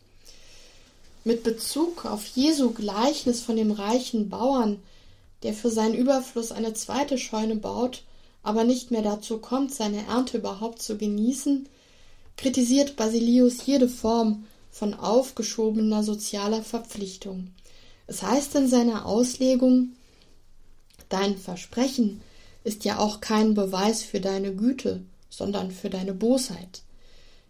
[1.24, 4.80] Mit Bezug auf Jesu Gleichnis von dem reichen Bauern,
[5.44, 8.04] der für seinen Überfluss eine zweite Scheune baut,
[8.44, 11.68] aber nicht mehr dazu kommt, seine Ernte überhaupt zu genießen,
[12.38, 17.48] kritisiert Basilius jede Form von aufgeschobener sozialer Verpflichtung.
[18.08, 19.94] Es heißt in seiner Auslegung,
[21.10, 22.22] dein Versprechen
[22.66, 26.82] ist ja auch kein Beweis für deine Güte, sondern für deine Bosheit.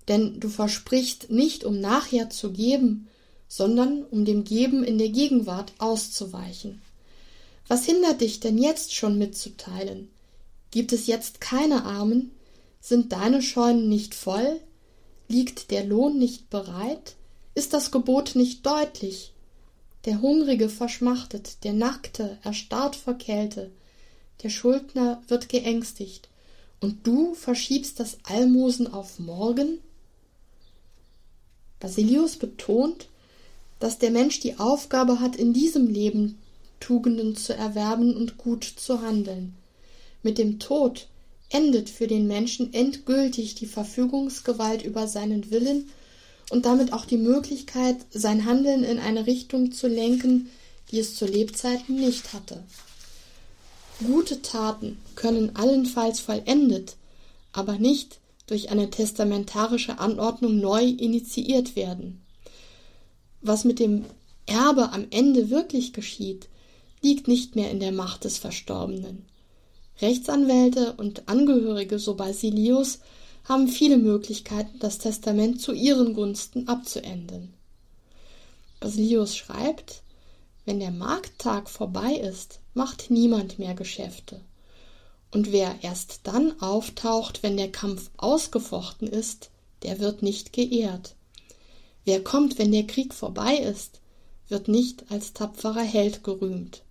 [0.07, 3.07] Denn du versprichst nicht, um nachher zu geben,
[3.47, 6.81] sondern um dem Geben in der Gegenwart auszuweichen.
[7.67, 10.09] Was hindert dich denn jetzt schon mitzuteilen?
[10.69, 12.31] Gibt es jetzt keine Armen?
[12.81, 14.59] Sind deine Scheunen nicht voll?
[15.27, 17.15] Liegt der Lohn nicht bereit?
[17.55, 19.31] Ist das Gebot nicht deutlich?
[20.03, 23.71] Der Hungrige verschmachtet, der Nackte erstarrt vor Kälte,
[24.43, 26.29] der Schuldner wird geängstigt,
[26.81, 29.79] und du verschiebst das Almosen auf morgen?
[31.79, 33.07] Basilius betont,
[33.79, 36.37] dass der Mensch die Aufgabe hat, in diesem Leben
[36.79, 39.55] Tugenden zu erwerben und gut zu handeln.
[40.23, 41.07] Mit dem Tod
[41.49, 45.89] endet für den Menschen endgültig die Verfügungsgewalt über seinen Willen
[46.49, 50.49] und damit auch die Möglichkeit, sein Handeln in eine Richtung zu lenken,
[50.91, 52.63] die es zu Lebzeiten nicht hatte.
[54.03, 56.97] Gute Taten können allenfalls vollendet,
[57.53, 62.21] aber nicht durch eine testamentarische Anordnung neu initiiert werden.
[63.41, 64.05] Was mit dem
[64.45, 66.49] Erbe am Ende wirklich geschieht,
[67.01, 69.25] liegt nicht mehr in der Macht des Verstorbenen.
[70.01, 72.99] Rechtsanwälte und Angehörige so Basilius
[73.45, 77.53] haben viele Möglichkeiten, das Testament zu ihren Gunsten abzuändern.
[78.81, 80.01] Basilius schreibt,
[80.65, 84.41] wenn der Markttag vorbei ist, macht niemand mehr Geschäfte.
[85.31, 89.49] Und wer erst dann auftaucht, wenn der Kampf ausgefochten ist,
[89.81, 91.15] der wird nicht geehrt.
[92.03, 93.99] Wer kommt, wenn der Krieg vorbei ist,
[94.47, 96.83] wird nicht als tapferer Held gerühmt.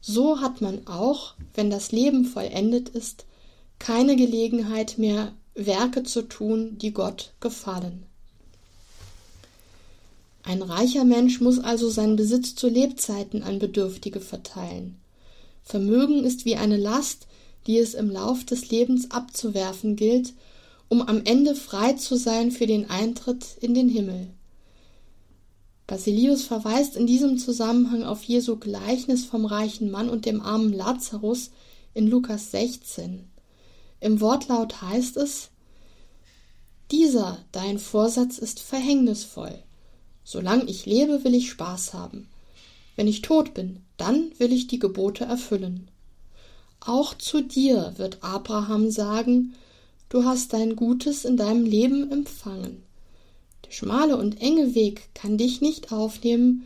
[0.00, 3.26] So hat man auch, wenn das Leben vollendet ist,
[3.78, 8.06] keine Gelegenheit mehr, Werke zu tun, die Gott gefallen.
[10.48, 14.96] Ein reicher Mensch muss also seinen Besitz zu Lebzeiten an Bedürftige verteilen.
[15.62, 17.26] Vermögen ist wie eine Last,
[17.66, 20.32] die es im Lauf des Lebens abzuwerfen gilt,
[20.88, 24.28] um am Ende frei zu sein für den Eintritt in den Himmel.
[25.86, 31.50] Basilius verweist in diesem Zusammenhang auf Jesu Gleichnis vom reichen Mann und dem armen Lazarus
[31.92, 33.28] in Lukas 16.
[34.00, 35.50] Im Wortlaut heißt es
[36.90, 39.62] Dieser dein Vorsatz ist verhängnisvoll.
[40.30, 42.28] Solange ich lebe, will ich Spaß haben.
[42.96, 45.88] Wenn ich tot bin, dann will ich die Gebote erfüllen.
[46.80, 49.54] Auch zu dir wird Abraham sagen,
[50.10, 52.82] du hast dein Gutes in deinem Leben empfangen.
[53.64, 56.64] Der schmale und enge Weg kann dich nicht aufnehmen,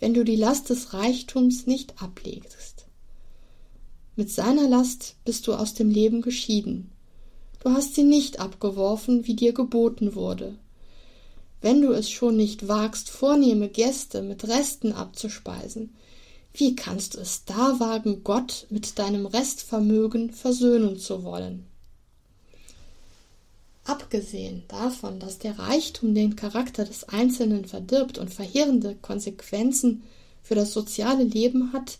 [0.00, 2.86] wenn du die Last des Reichtums nicht ablegst.
[4.16, 6.90] Mit seiner Last bist du aus dem Leben geschieden.
[7.62, 10.56] Du hast sie nicht abgeworfen, wie dir geboten wurde.
[11.62, 15.94] Wenn du es schon nicht wagst, vornehme Gäste mit Resten abzuspeisen,
[16.52, 21.66] wie kannst du es da wagen, Gott mit deinem Restvermögen versöhnen zu wollen?
[23.84, 30.02] Abgesehen davon, dass der Reichtum den Charakter des Einzelnen verdirbt und verheerende Konsequenzen
[30.42, 31.98] für das soziale Leben hat,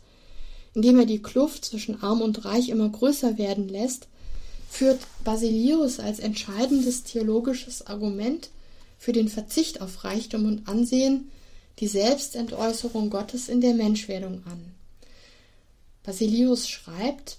[0.74, 4.08] indem er die Kluft zwischen arm und reich immer größer werden lässt,
[4.68, 8.50] führt Basilius als entscheidendes theologisches Argument
[9.02, 11.28] für den Verzicht auf Reichtum und Ansehen
[11.80, 14.72] die Selbstentäußerung Gottes in der Menschwerdung an.
[16.04, 17.38] Basilius schreibt,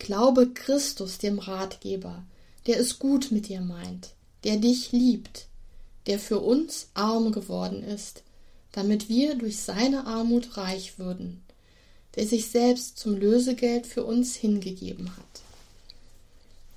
[0.00, 2.24] Glaube Christus dem Ratgeber,
[2.66, 4.08] der es gut mit dir meint,
[4.42, 5.46] der dich liebt,
[6.08, 8.24] der für uns arm geworden ist,
[8.72, 11.42] damit wir durch seine Armut reich würden,
[12.16, 15.49] der sich selbst zum Lösegeld für uns hingegeben hat.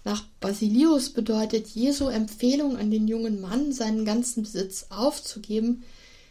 [0.03, 5.83] Nach Basilius bedeutet Jesu Empfehlung an den jungen Mann, seinen ganzen Besitz aufzugeben,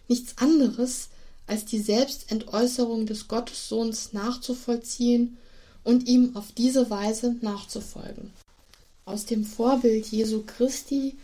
[0.08, 1.08] nichts anderes
[1.46, 5.38] als die Selbstentäußerung des Gottessohns nachzuvollziehen
[5.84, 8.30] und ihm auf diese Weise nachzufolgen.
[9.04, 11.16] Aus dem Vorbild Jesu Christi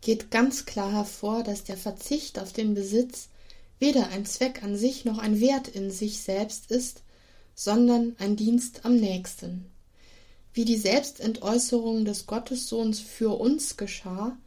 [0.00, 3.28] geht ganz klar hervor, dass der Verzicht auf den Besitz
[3.80, 7.02] weder ein Zweck an sich noch ein Wert in sich selbst ist,
[7.54, 9.66] sondern ein Dienst am nächsten.
[10.54, 14.38] Wie die Selbstentäußerung des Gottessohns für uns geschah,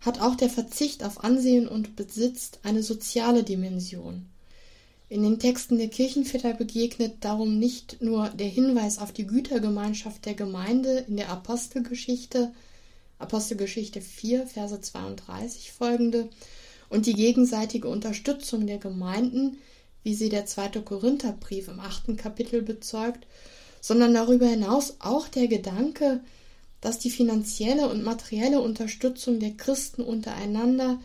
[0.00, 4.26] hat auch der Verzicht auf Ansehen und Besitz eine soziale Dimension.
[5.08, 10.34] In den Texten der Kirchenväter begegnet darum nicht nur der Hinweis auf die Gütergemeinschaft der
[10.34, 12.52] Gemeinde in der Apostelgeschichte,
[13.18, 16.28] Apostelgeschichte 4, Verse 32 folgende,
[16.88, 19.58] und die gegenseitige Unterstützung der Gemeinden,
[20.04, 23.26] wie sie der zweite Korintherbrief im achten Kapitel bezeugt,
[23.80, 26.20] sondern darüber hinaus auch der Gedanke,
[26.80, 30.98] dass die finanzielle und materielle Unterstützung der Christen untereinander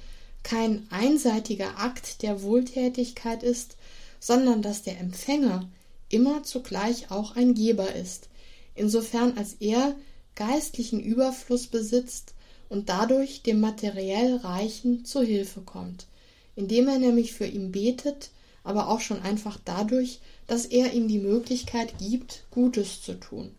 [0.43, 3.77] kein einseitiger Akt der Wohltätigkeit ist,
[4.19, 5.67] sondern dass der Empfänger
[6.09, 8.29] immer zugleich auch ein Geber ist,
[8.75, 9.95] insofern als er
[10.35, 12.33] geistlichen Überfluss besitzt
[12.69, 16.07] und dadurch dem materiell Reichen zu Hilfe kommt,
[16.55, 18.29] indem er nämlich für ihn betet,
[18.63, 23.51] aber auch schon einfach dadurch, dass er ihm die Möglichkeit gibt, Gutes zu tun.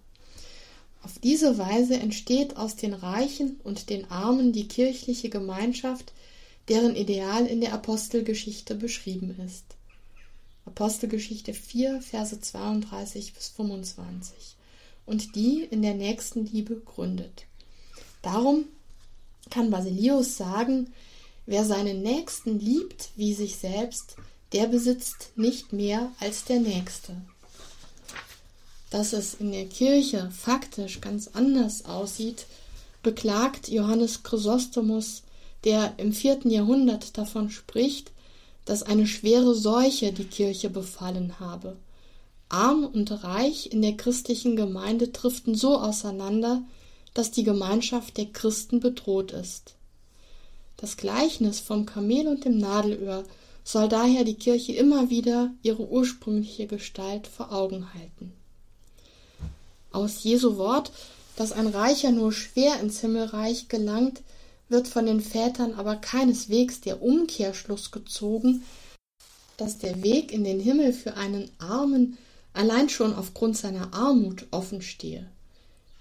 [1.03, 6.13] Auf diese Weise entsteht aus den Reichen und den Armen die kirchliche Gemeinschaft,
[6.69, 9.65] deren Ideal in der Apostelgeschichte beschrieben ist.
[10.65, 14.57] Apostelgeschichte 4, Verse 32 bis 25
[15.07, 17.47] und die in der nächsten Liebe gründet.
[18.21, 18.65] Darum
[19.49, 20.93] kann Basilius sagen,
[21.47, 24.17] wer seinen Nächsten liebt wie sich selbst,
[24.53, 27.17] der besitzt nicht mehr als der Nächste.
[28.91, 32.47] Dass es in der Kirche faktisch ganz anders aussieht,
[33.03, 35.23] beklagt Johannes Chrysostomus,
[35.65, 38.13] der im vierten Jahrhundert davon spricht,
[38.65, 41.77] dass eine schwere Seuche die Kirche befallen habe.
[42.49, 46.63] Arm und Reich in der christlichen Gemeinde driften so auseinander,
[47.15, 49.75] dass die Gemeinschaft der Christen bedroht ist.
[50.77, 53.25] Das Gleichnis vom Kamel und dem Nadelöhr
[53.67, 58.33] soll daher die Kirche immer wieder ihre ursprüngliche Gestalt vor Augen halten.
[59.91, 60.93] Aus Jesu Wort,
[61.35, 64.23] dass ein Reicher nur schwer ins Himmelreich gelangt,
[64.69, 68.63] wird von den Vätern aber keineswegs der Umkehrschluss gezogen,
[69.57, 72.19] dass der Weg in den Himmel für einen Armen
[72.53, 75.29] allein schon aufgrund seiner Armut offen stehe.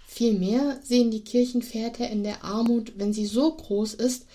[0.05, 4.27] Vielmehr sehen die Kirchenväter in der Armut, wenn sie so groß ist,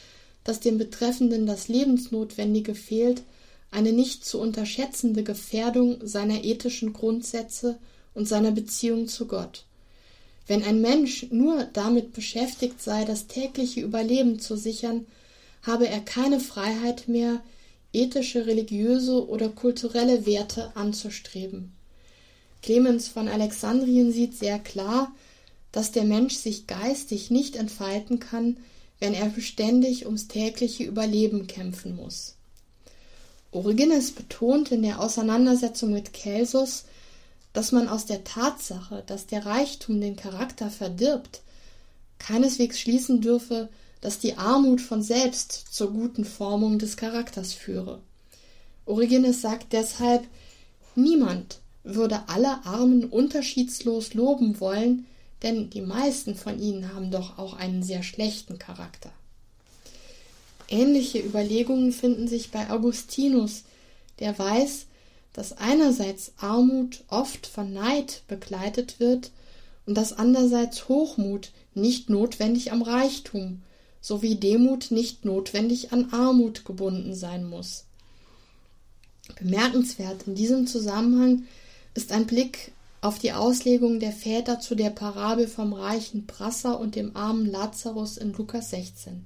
[0.51, 3.23] dass dem Betreffenden das Lebensnotwendige fehlt,
[3.71, 7.79] eine nicht zu unterschätzende Gefährdung seiner ethischen Grundsätze
[8.15, 9.65] und seiner Beziehung zu Gott.
[10.49, 15.07] Wenn ein Mensch nur damit beschäftigt sei, das tägliche Überleben zu sichern,
[15.63, 17.41] habe er keine Freiheit mehr,
[17.93, 21.71] ethische, religiöse oder kulturelle Werte anzustreben.
[22.61, 25.13] Clemens von Alexandrien sieht sehr klar,
[25.71, 28.57] dass der Mensch sich geistig nicht entfalten kann,
[29.01, 32.37] wenn er beständig ums tägliche Überleben kämpfen muss.
[33.51, 36.85] Origenes betont in der Auseinandersetzung mit Celsus,
[37.53, 41.41] dass man aus der Tatsache, dass der Reichtum den Charakter verdirbt,
[42.19, 43.69] keineswegs schließen dürfe,
[44.01, 48.01] dass die Armut von selbst zur guten Formung des Charakters führe.
[48.87, 50.27] Origenes sagt deshalb,
[50.95, 55.07] niemand würde alle Armen unterschiedslos loben wollen,
[55.43, 59.11] denn die meisten von ihnen haben doch auch einen sehr schlechten Charakter.
[60.69, 63.65] Ähnliche Überlegungen finden sich bei Augustinus,
[64.21, 64.87] der weiß,
[65.33, 69.31] dass einerseits Armut oft von Neid begleitet wird
[69.87, 73.63] und dass andererseits Hochmut nicht notwendig am Reichtum
[74.01, 77.85] sowie Demut nicht notwendig an Armut gebunden sein muss.
[79.39, 81.45] Bemerkenswert in diesem Zusammenhang
[81.95, 86.97] ist ein Blick auf die Auslegung der Väter zu der Parabel vom reichen Prasser und
[86.97, 89.25] dem armen Lazarus in Lukas 16.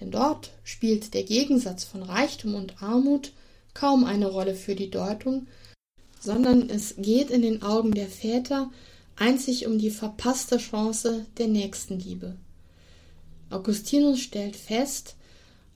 [0.00, 3.32] Denn dort spielt der Gegensatz von Reichtum und Armut
[3.72, 5.46] kaum eine Rolle für die Deutung,
[6.20, 8.70] sondern es geht in den Augen der Väter
[9.16, 12.36] einzig um die verpasste Chance der Nächstenliebe.
[13.50, 15.16] Augustinus stellt fest,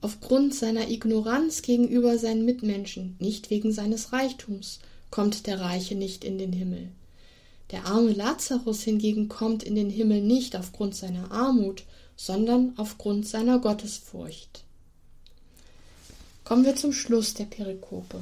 [0.01, 4.79] aufgrund seiner Ignoranz gegenüber seinen Mitmenschen, nicht wegen seines Reichtums,
[5.11, 6.89] kommt der Reiche nicht in den Himmel.
[7.71, 11.83] Der arme Lazarus hingegen kommt in den Himmel nicht aufgrund seiner Armut,
[12.15, 14.63] sondern aufgrund seiner Gottesfurcht.
[16.43, 18.21] Kommen wir zum Schluss der Perikope.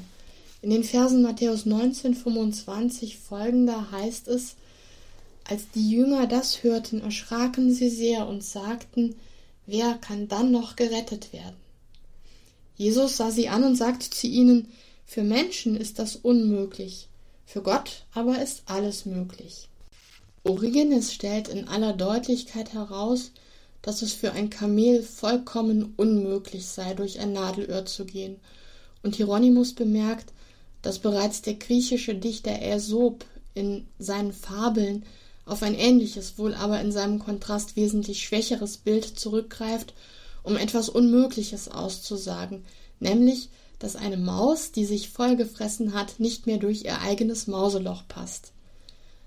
[0.61, 4.55] In den Versen Matthäus 19, 25 folgender heißt es,
[5.45, 9.15] als die Jünger das hörten, erschraken sie sehr und sagten,
[9.65, 11.55] wer kann dann noch gerettet werden?
[12.75, 14.67] Jesus sah sie an und sagte zu ihnen,
[15.05, 17.06] für Menschen ist das unmöglich,
[17.47, 19.69] für Gott aber ist alles möglich.
[20.43, 23.31] Origenes stellt in aller Deutlichkeit heraus,
[23.81, 28.35] dass es für ein Kamel vollkommen unmöglich sei, durch ein Nadelöhr zu gehen,
[29.01, 30.33] und Hieronymus bemerkt,
[30.81, 33.23] dass bereits der griechische Dichter Aesop
[33.53, 35.05] in seinen Fabeln
[35.45, 39.93] auf ein ähnliches, wohl aber in seinem Kontrast wesentlich schwächeres Bild zurückgreift,
[40.43, 42.65] um etwas Unmögliches auszusagen,
[42.99, 48.51] nämlich, dass eine Maus, die sich vollgefressen hat, nicht mehr durch ihr eigenes Mauseloch passt.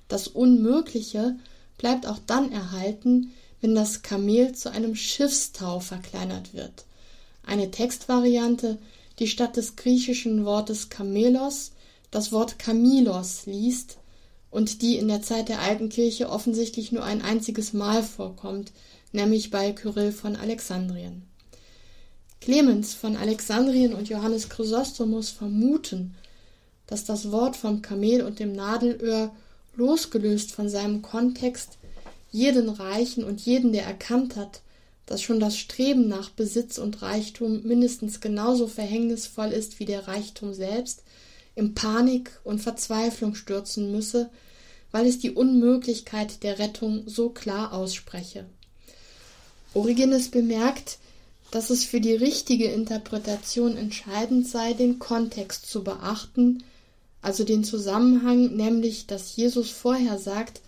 [0.09, 1.37] Das Unmögliche
[1.79, 6.85] bleibt auch dann erhalten, wenn das Kamel zu einem Schiffstau verkleinert wird.
[7.45, 8.79] Eine Textvariante,
[9.19, 11.73] die statt des griechischen Wortes Kamelos
[12.11, 13.99] das Wort Kamilos liest
[14.51, 18.73] und die in der Zeit der alten Kirche offensichtlich nur ein einziges Mal vorkommt,
[19.13, 21.30] nämlich bei Kyrill von Alexandrien.
[22.41, 26.15] Clemens von Alexandrien und Johannes Chrysostomus vermuten,
[26.87, 29.31] dass das Wort vom Kamel und dem Nadelöhr,
[29.77, 31.79] losgelöst von seinem Kontext,
[32.33, 34.63] jeden Reichen und jeden, der erkannt hat,
[35.07, 40.55] dass schon das Streben nach Besitz und Reichtum mindestens genauso verhängnisvoll ist wie der Reichtum
[40.55, 41.03] selbst,
[41.55, 44.31] in Panik und Verzweiflung stürzen müsse,
[44.93, 48.47] weil es die Unmöglichkeit der Rettung so klar ausspreche.
[49.75, 50.99] Origenes bemerkt,
[51.51, 56.63] dass es für die richtige Interpretation entscheidend sei, den Kontext zu beachten,
[57.23, 60.61] also den Zusammenhang, nämlich dass Jesus vorher sagt,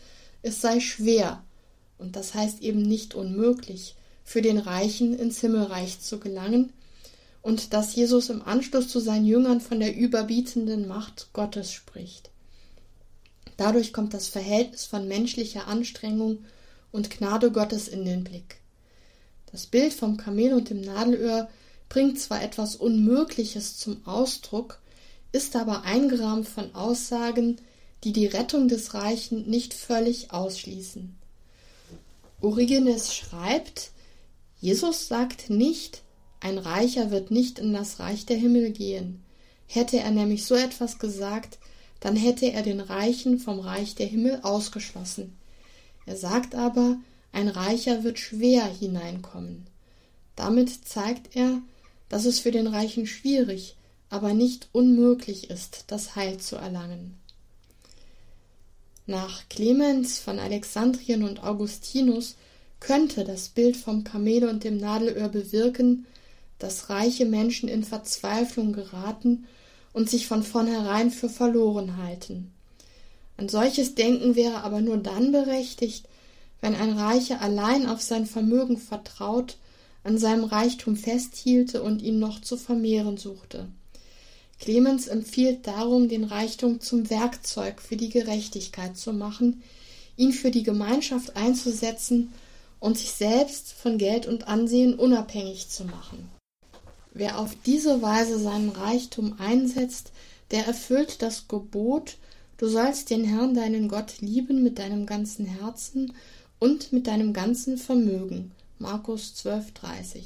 [0.43, 1.43] es sei schwer,
[1.99, 6.73] und das heißt eben nicht unmöglich, für den Reichen ins Himmelreich zu gelangen,
[7.43, 12.31] und dass Jesus im Anschluss zu seinen Jüngern von der überbietenden Macht Gottes spricht.
[13.57, 16.45] Dadurch kommt das Verhältnis von menschlicher Anstrengung
[16.93, 18.62] und Gnade Gottes in den Blick.
[19.53, 21.49] Das Bild vom Kamel und dem Nadelöhr
[21.89, 24.81] bringt zwar etwas Unmögliches zum Ausdruck,
[25.31, 27.61] ist aber eingerahmt von Aussagen,
[28.05, 31.15] die die Rettung des Reichen nicht völlig ausschließen.
[32.41, 33.91] Origenes schreibt,
[34.59, 36.03] Jesus sagt nicht,
[36.41, 39.23] ein Reicher wird nicht in das Reich der Himmel gehen.
[39.67, 41.59] Hätte er nämlich so etwas gesagt,
[42.01, 45.37] dann hätte er den Reichen vom Reich der Himmel ausgeschlossen.
[46.05, 46.97] Er sagt aber,
[47.33, 49.67] ein Reicher wird schwer hineinkommen.
[50.37, 51.61] Damit zeigt er,
[52.09, 53.77] dass es für den Reichen schwierig,
[54.11, 57.17] aber nicht unmöglich ist, das Heil zu erlangen.
[59.07, 62.37] Nach Clemens von Alexandrien und Augustinus
[62.79, 66.07] könnte das Bild vom Kamel und dem Nadelöhr bewirken,
[66.59, 69.47] dass reiche Menschen in Verzweiflung geraten
[69.93, 72.53] und sich von vornherein für verloren halten.
[73.37, 76.07] Ein solches Denken wäre aber nur dann berechtigt,
[76.63, 79.59] wenn ein Reicher allein auf sein Vermögen vertraut,
[80.05, 83.69] an seinem Reichtum festhielte und ihn noch zu vermehren suchte.
[84.59, 89.63] Clemens empfiehlt darum, den Reichtum zum Werkzeug für die Gerechtigkeit zu machen,
[90.17, 92.33] ihn für die Gemeinschaft einzusetzen
[92.79, 96.29] und sich selbst von Geld und Ansehen unabhängig zu machen.
[97.13, 100.13] Wer auf diese Weise seinen Reichtum einsetzt,
[100.53, 102.17] der erfüllt das Gebot,
[102.57, 106.13] du sollst den Herrn deinen Gott lieben mit deinem ganzen Herzen
[106.63, 108.53] und mit deinem ganzen Vermögen.
[108.79, 110.21] Markus 12,30.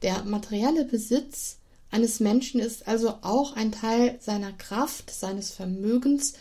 [0.00, 1.58] Der materielle Besitz
[1.90, 6.32] eines Menschen ist also auch ein Teil seiner Kraft, seines Vermögens,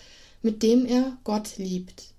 [0.42, 2.14] mit dem er Gott liebt.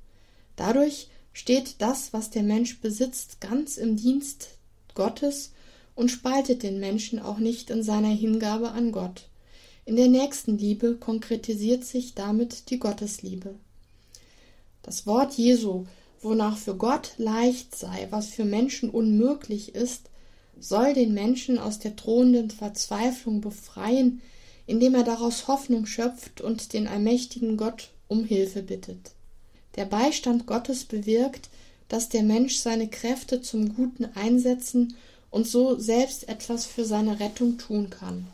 [0.57, 4.48] Dadurch steht das, was der Mensch besitzt, ganz im Dienst
[4.94, 5.53] Gottes
[5.94, 9.30] und spaltet den Menschen auch nicht in seiner Hingabe an Gott.
[9.86, 13.55] In der Nächstenliebe konkretisiert sich damit die Gottesliebe.
[14.82, 15.86] Das Wort Jesu,
[16.22, 20.02] wonach für Gott leicht sei, was für Menschen unmöglich ist,
[20.58, 24.20] soll den Menschen aus der drohenden Verzweiflung befreien,
[24.66, 29.12] indem er daraus Hoffnung schöpft und den allmächtigen Gott um Hilfe bittet.
[29.76, 31.48] Der Beistand Gottes bewirkt,
[31.88, 34.96] dass der Mensch seine Kräfte zum Guten einsetzen
[35.30, 38.26] und so selbst etwas für seine Rettung tun kann.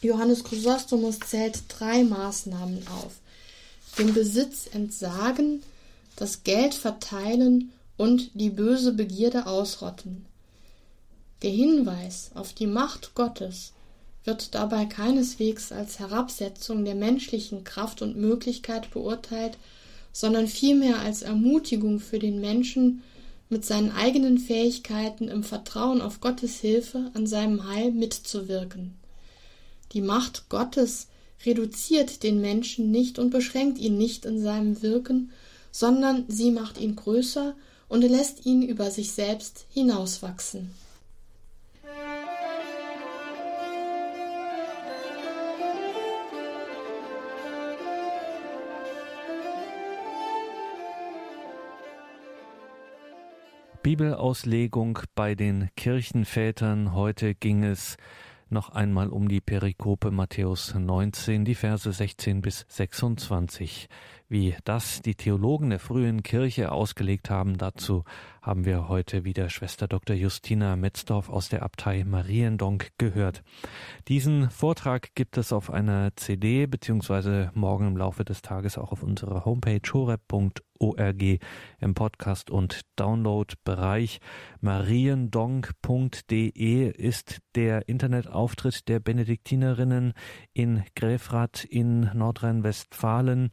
[0.00, 3.14] Johannes Chrysostomus zählt drei Maßnahmen auf.
[3.98, 5.62] Den Besitz entsagen,
[6.18, 10.26] das Geld verteilen und die böse Begierde ausrotten.
[11.42, 13.72] Der Hinweis auf die Macht Gottes
[14.24, 19.56] wird dabei keineswegs als Herabsetzung der menschlichen Kraft und Möglichkeit beurteilt,
[20.12, 23.02] sondern vielmehr als Ermutigung für den Menschen,
[23.48, 28.94] mit seinen eigenen Fähigkeiten im Vertrauen auf Gottes Hilfe an seinem Heil mitzuwirken.
[29.92, 31.06] Die Macht Gottes
[31.46, 35.30] reduziert den Menschen nicht und beschränkt ihn nicht in seinem Wirken,
[35.78, 37.54] sondern sie macht ihn größer
[37.86, 40.74] und lässt ihn über sich selbst hinauswachsen.
[53.84, 56.92] Bibelauslegung bei den Kirchenvätern.
[56.92, 57.96] Heute ging es
[58.50, 63.88] noch einmal um die Perikope Matthäus 19, die Verse 16 bis 26.
[64.30, 68.04] Wie das die Theologen der frühen Kirche ausgelegt haben, dazu
[68.42, 70.14] haben wir heute wieder Schwester Dr.
[70.14, 73.42] Justina Metzdorf aus der Abtei Mariendonk gehört.
[74.06, 79.02] Diesen Vortrag gibt es auf einer CD beziehungsweise morgen im Laufe des Tages auch auf
[79.02, 81.22] unserer Homepage horeb.org
[81.80, 84.20] im Podcast- und Download-Bereich.
[84.60, 90.12] mariendonk.de ist der Internetauftritt der Benediktinerinnen
[90.52, 93.52] in Gräfrath in Nordrhein-Westfalen.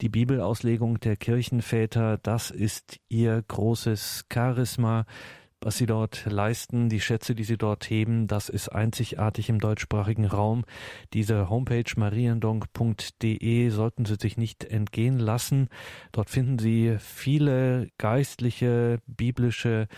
[0.00, 5.06] Die Bibelauslegung der Kirchenväter, das ist ihr großes Charisma,
[5.60, 10.24] was sie dort leisten, die Schätze, die sie dort heben, das ist einzigartig im deutschsprachigen
[10.24, 10.64] Raum.
[11.14, 15.68] Diese Homepage mariendonk.de sollten Sie sich nicht entgehen lassen.
[16.12, 19.88] Dort finden Sie viele geistliche, biblische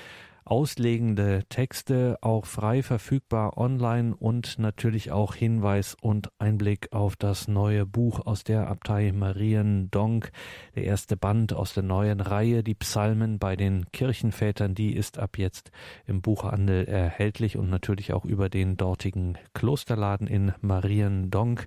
[0.44, 7.86] auslegende Texte, auch frei verfügbar online und natürlich auch Hinweis und Einblick auf das neue
[7.86, 10.32] Buch aus der Abtei Mariendonk,
[10.74, 15.38] der erste Band aus der neuen Reihe, die Psalmen bei den Kirchenvätern, die ist ab
[15.38, 15.70] jetzt
[16.06, 21.66] im Buchhandel erhältlich und natürlich auch über den dortigen Klosterladen in Mariendonk.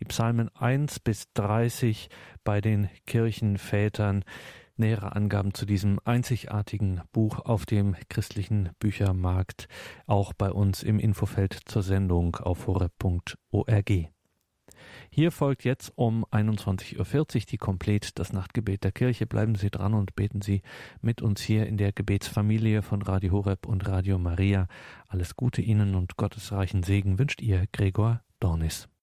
[0.00, 2.10] Die Psalmen 1 bis 30
[2.44, 4.24] bei den Kirchenvätern.
[4.76, 9.68] Nähere Angaben zu diesem einzigartigen Buch auf dem christlichen Büchermarkt
[10.06, 14.10] auch bei uns im Infofeld zur Sendung auf horeb.org.
[15.10, 19.26] Hier folgt jetzt um 21.40 Uhr die Komplett das Nachtgebet der Kirche.
[19.26, 20.62] Bleiben Sie dran und beten Sie
[21.00, 24.66] mit uns hier in der Gebetsfamilie von Radio Horeb und Radio Maria.
[25.08, 28.88] Alles Gute Ihnen und gottesreichen Segen wünscht Ihr Gregor Dornis.